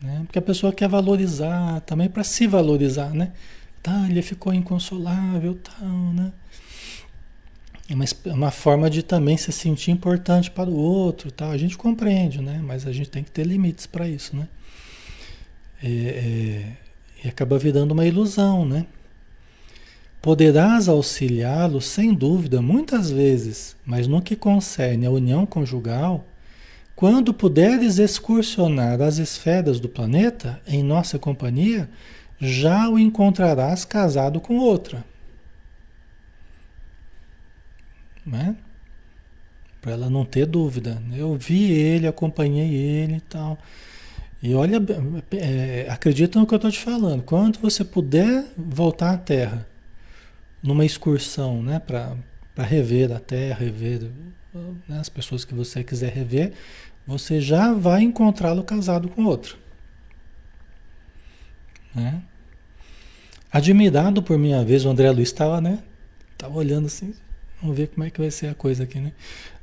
[0.00, 0.22] Né?
[0.26, 3.32] Porque a pessoa quer valorizar também para se valorizar, né?
[3.82, 6.32] Tá, ele ficou inconsolável, tal, né?
[7.88, 11.50] É uma, é uma forma de também se sentir importante para o outro, tal.
[11.50, 12.60] A gente compreende, né?
[12.62, 14.48] Mas a gente tem que ter limites para isso, né?
[15.82, 16.76] É, é,
[17.24, 18.86] e acaba virando uma ilusão, né?
[20.24, 26.24] Poderás auxiliá-lo, sem dúvida, muitas vezes, mas no que concerne a união conjugal,
[26.96, 31.90] quando puderes excursionar as esferas do planeta em nossa companhia,
[32.40, 35.04] já o encontrarás casado com outra.
[38.24, 38.56] Né?
[39.82, 41.02] Para ela não ter dúvida.
[41.14, 43.58] Eu vi ele, acompanhei ele e tal.
[44.42, 44.80] E olha,
[45.32, 47.22] é, acredita no que eu estou te falando.
[47.22, 49.73] Quando você puder voltar à Terra,
[50.64, 52.16] numa excursão, né, para
[52.56, 54.10] rever a Terra, rever
[54.88, 56.54] né, as pessoas que você quiser rever,
[57.06, 59.58] você já vai encontrá-lo casado com outro.
[61.94, 62.22] Né?
[63.52, 65.80] Admirado por minha vez, o André Luiz estava, né?
[66.32, 67.14] Estava olhando assim,
[67.60, 69.12] vamos ver como é que vai ser a coisa aqui, né?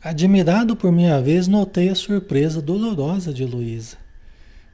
[0.04, 3.98] Admirado por minha vez, notei a surpresa dolorosa de Luísa.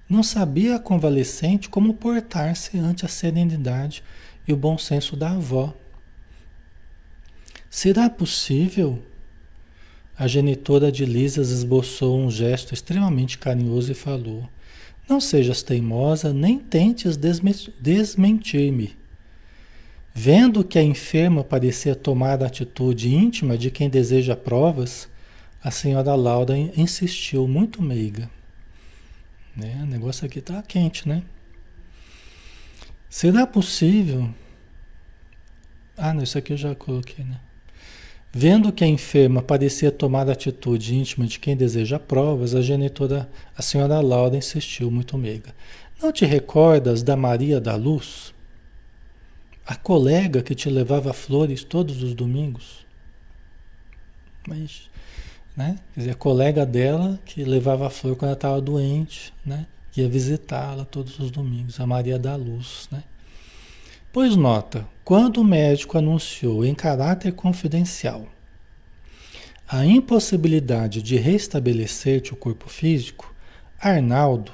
[0.09, 4.03] Não sabia a convalescente como portar-se ante a serenidade
[4.47, 5.73] e o bom senso da avó.
[7.69, 9.03] Será possível?
[10.17, 14.49] A genitora de Lisas esboçou um gesto extremamente carinhoso e falou:
[15.07, 17.17] Não sejas teimosa, nem tentes
[17.79, 18.95] desmentir-me.
[20.13, 25.07] Vendo que a enferma parecia tomar a atitude íntima de quem deseja provas,
[25.63, 28.27] a senhora Laura insistiu, muito meiga.
[29.55, 29.79] Né?
[29.83, 31.21] O negócio aqui está quente, né?
[33.09, 34.33] Será possível?
[35.95, 37.39] Ah, não, isso aqui eu já coloquei, né?
[38.39, 43.27] Vendo que a enferma parecia tomar a atitude íntima de quem deseja provas, a genitora,
[43.57, 45.55] a senhora Laura, insistiu muito meiga.
[45.99, 48.31] Não te recordas da Maria da Luz?
[49.65, 52.85] A colega que te levava flores todos os domingos?
[54.47, 54.87] Mas,
[55.55, 55.79] né?
[55.95, 59.65] Quer dizer, a colega dela que levava flor quando ela estava doente, né?
[59.95, 63.03] Ia visitá-la todos os domingos, a Maria da Luz, né?
[64.19, 68.25] Pois nota, quando o médico anunciou em caráter confidencial
[69.69, 73.31] a impossibilidade de restabelecer-te o corpo físico,
[73.79, 74.51] Arnaldo,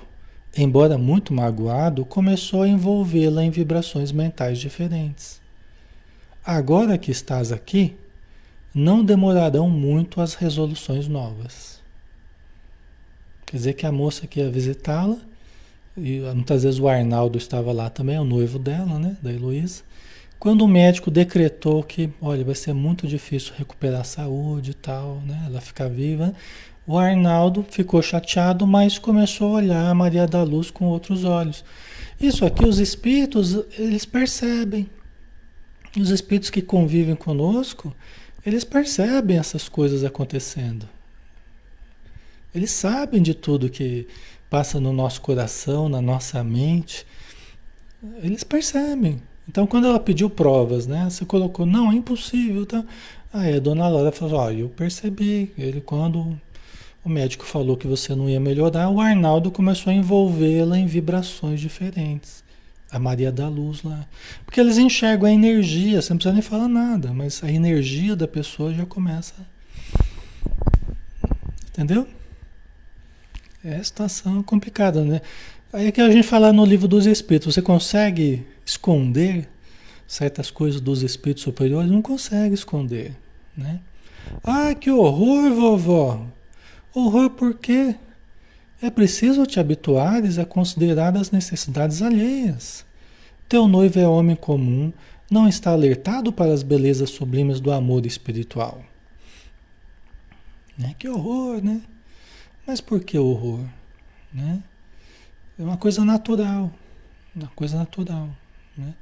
[0.54, 5.42] embora muito magoado, começou a envolvê-la em vibrações mentais diferentes.
[6.46, 7.96] Agora que estás aqui,
[8.76, 11.82] não demorarão muito as resoluções novas.
[13.46, 15.20] Quer dizer que a moça que ia visitá-la
[15.98, 19.84] e muitas vezes o Arnaldo estava lá também, o noivo dela, né, da Heloísa.
[20.40, 25.22] Quando o médico decretou que, olha, vai ser muito difícil recuperar a saúde e tal,
[25.26, 26.34] né, ela ficar viva,
[26.86, 31.64] o Arnaldo ficou chateado, mas começou a olhar a Maria da Luz com outros olhos.
[32.20, 34.90] Isso aqui, os espíritos, eles percebem.
[35.98, 37.96] Os espíritos que convivem conosco,
[38.46, 40.90] eles percebem essas coisas acontecendo.
[42.54, 44.08] Eles sabem de tudo que
[44.54, 47.08] passa no nosso coração, na nossa mente,
[48.22, 49.20] eles percebem.
[49.50, 51.08] Então, quando ela pediu provas, né?
[51.10, 52.64] Você colocou, não, é impossível.
[52.64, 52.86] Tá?
[53.34, 55.52] Aí a dona Laura falou, ó, eu percebi.
[55.58, 56.40] Ele, quando
[57.04, 61.60] o médico falou que você não ia melhorar, o Arnaldo começou a envolvê-la em vibrações
[61.60, 62.44] diferentes.
[62.92, 64.06] A Maria da Luz lá.
[64.46, 68.28] Porque eles enxergam a energia, você não precisa nem falar nada, mas a energia da
[68.28, 69.34] pessoa já começa.
[71.72, 72.08] Entendeu?
[73.64, 75.22] É situação complicada, né?
[75.72, 79.48] Aí é que a gente fala no livro dos espíritos, você consegue esconder
[80.06, 81.90] certas coisas dos espíritos superiores?
[81.90, 83.16] Não consegue esconder,
[83.56, 83.80] né?
[84.44, 86.26] Ah, que horror, vovó!
[86.94, 87.96] Horror por quê?
[88.82, 92.86] É preciso te habituares a considerar as necessidades alheias.
[93.48, 94.92] Teu noivo é homem comum,
[95.32, 98.84] não está alertado para as belezas sublimes do amor espiritual.
[100.78, 100.94] Né?
[101.00, 101.82] Que horror, né?
[102.66, 103.60] Mas por que horror?
[104.34, 104.62] Né?
[105.60, 106.72] É uma coisa natural,
[107.36, 108.30] uma coisa natural.
[108.78, 108.94] Né?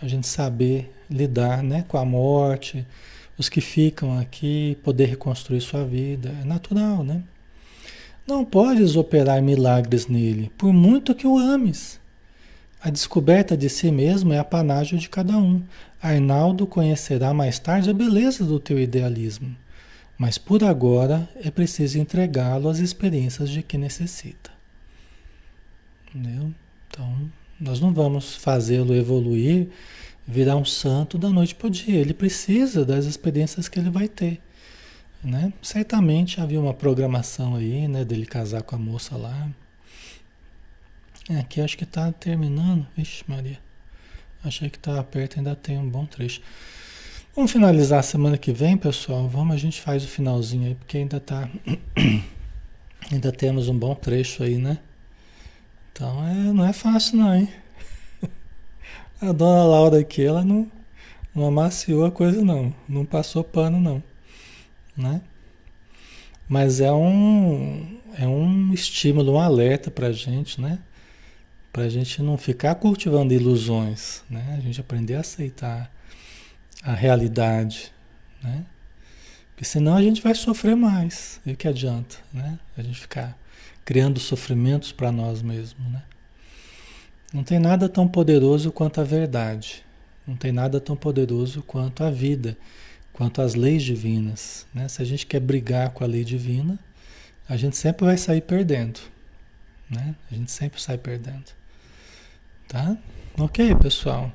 [0.00, 2.86] A gente saber lidar né, com a morte,
[3.38, 7.22] os que ficam aqui, poder reconstruir sua vida, é natural, né?
[8.26, 12.00] Não podes operar milagres nele, por muito que o ames.
[12.82, 15.62] A descoberta de si mesmo é a panágio de cada um.
[16.02, 19.54] Arnaldo conhecerá mais tarde a beleza do teu idealismo.
[20.18, 24.50] Mas por agora é preciso entregá-lo às experiências de que necessita.
[26.08, 26.54] Entendeu?
[26.88, 29.68] Então, nós não vamos fazê-lo evoluir,
[30.26, 31.98] virar um santo da noite para o dia.
[31.98, 34.40] Ele precisa das experiências que ele vai ter.
[35.22, 35.52] Né?
[35.60, 39.50] Certamente havia uma programação aí, né, dele casar com a moça lá.
[41.28, 42.86] É, aqui acho que está terminando.
[42.96, 43.58] Vixe, Maria.
[44.44, 46.40] Achei que estava perto, ainda tem um bom trecho.
[47.36, 49.28] Vamos finalizar a semana que vem, pessoal.
[49.28, 51.46] Vamos, a gente faz o finalzinho aí, porque ainda tá.
[53.12, 54.78] ainda temos um bom trecho aí, né?
[55.92, 57.52] Então é, não é fácil não, hein?
[59.20, 60.66] A dona Laura aqui, ela não,
[61.34, 62.74] não amaciou a coisa não.
[62.88, 64.02] Não passou pano não.
[64.96, 65.20] Né?
[66.48, 70.78] Mas é um, é um estímulo, um alerta pra gente, né?
[71.70, 74.54] Pra gente não ficar cultivando ilusões, né?
[74.56, 75.94] A gente aprender a aceitar
[76.82, 77.92] a realidade,
[78.42, 78.64] né?
[79.50, 81.40] Porque senão a gente vai sofrer mais.
[81.46, 82.58] E o que adianta, né?
[82.76, 83.36] A gente ficar
[83.84, 86.02] criando sofrimentos para nós mesmos, né?
[87.32, 89.84] Não tem nada tão poderoso quanto a verdade.
[90.26, 92.56] Não tem nada tão poderoso quanto a vida,
[93.12, 94.88] quanto as leis divinas, né?
[94.88, 96.78] Se a gente quer brigar com a lei divina,
[97.48, 99.00] a gente sempre vai sair perdendo,
[99.88, 100.14] né?
[100.30, 101.54] A gente sempre sai perdendo.
[102.68, 102.96] Tá?
[103.38, 104.32] OK, pessoal.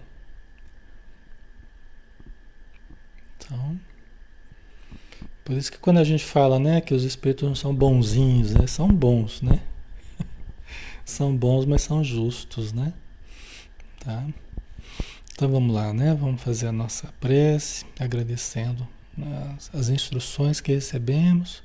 [3.38, 3.80] Então,
[5.44, 8.68] por isso que quando a gente fala, né, que os espíritos não são bonzinhos, né,
[8.68, 9.60] são bons, né?
[11.04, 12.94] são bons, mas são justos, né?
[14.00, 14.26] Tá?
[15.34, 16.14] Então vamos lá, né?
[16.14, 18.88] Vamos fazer a nossa prece, agradecendo
[19.56, 21.64] as, as instruções que recebemos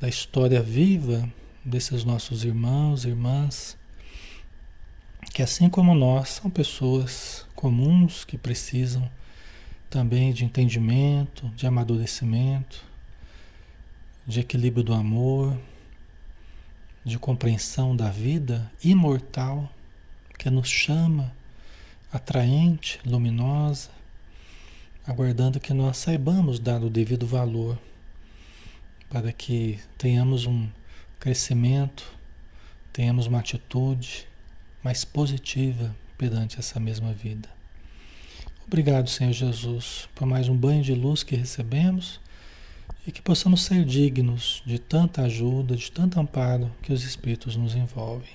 [0.00, 1.30] da história viva
[1.64, 3.76] desses nossos irmãos, irmãs,
[5.32, 9.10] que assim como nós são pessoas comuns que precisam
[9.90, 12.84] também de entendimento, de amadurecimento,
[14.24, 15.58] de equilíbrio do amor,
[17.04, 19.68] de compreensão da vida imortal
[20.38, 21.34] que nos chama,
[22.12, 23.90] atraente, luminosa,
[25.04, 27.76] aguardando que nós saibamos dar o devido valor
[29.08, 30.68] para que tenhamos um
[31.18, 32.14] crescimento,
[32.92, 34.26] tenhamos uma atitude
[34.84, 37.59] mais positiva perante essa mesma vida.
[38.72, 42.20] Obrigado, Senhor Jesus, por mais um banho de luz que recebemos
[43.04, 47.74] e que possamos ser dignos de tanta ajuda, de tanto amparo que os Espíritos nos
[47.74, 48.30] envolvem.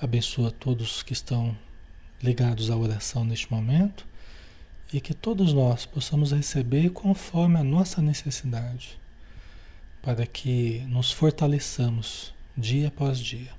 [0.00, 1.54] Abençoa todos que estão
[2.22, 4.06] ligados à oração neste momento
[4.90, 8.98] e que todos nós possamos receber conforme a nossa necessidade,
[10.00, 13.52] para que nos fortaleçamos dia após dia.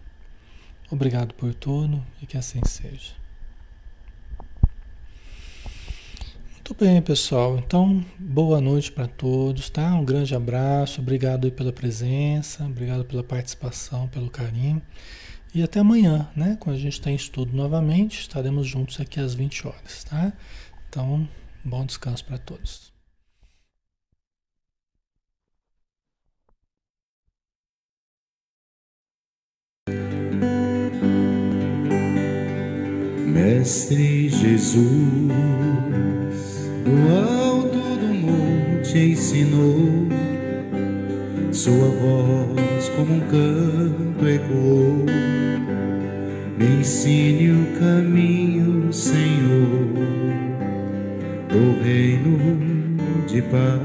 [0.89, 3.18] Obrigado por tudo e que assim seja.
[6.69, 7.57] Muito bem, pessoal.
[7.57, 9.91] Então, boa noite para todos, tá?
[9.95, 14.79] Um grande abraço, obrigado pela presença, obrigado pela participação, pelo carinho.
[15.51, 16.57] E até amanhã, né?
[16.59, 20.31] Quando a gente tem estudo novamente, estaremos juntos aqui às 20 horas, tá?
[20.87, 21.27] Então,
[21.65, 22.93] bom descanso para todos.
[33.25, 36.08] Mestre Jesus,
[36.89, 40.07] do alto do monte ensinou,
[41.51, 45.05] sua voz como um canto ecoou.
[46.57, 49.99] Me ensine o caminho, Senhor
[51.49, 52.39] do reino
[53.27, 53.79] de paz.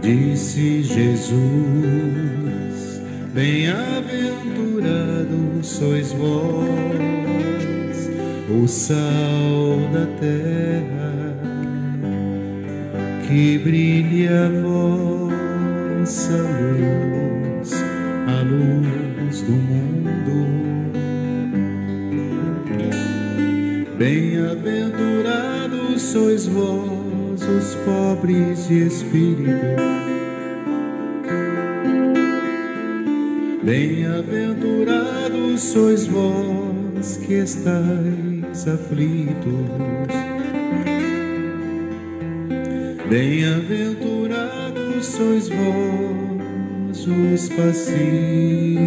[0.00, 1.34] Disse Jesus,
[3.34, 6.87] bem-aventurados sois vós,
[8.50, 11.36] o sal da terra,
[13.26, 17.72] que brilhe a vossa luz,
[18.26, 19.98] a luz do mundo
[23.98, 29.50] Bem-aventurados sois vós, os pobres de espírito.
[33.64, 38.07] Bem-aventurados sois vós que estáis
[38.68, 40.08] aflitos.
[43.08, 48.77] Bem-aventurados sois vós, os pacíficos,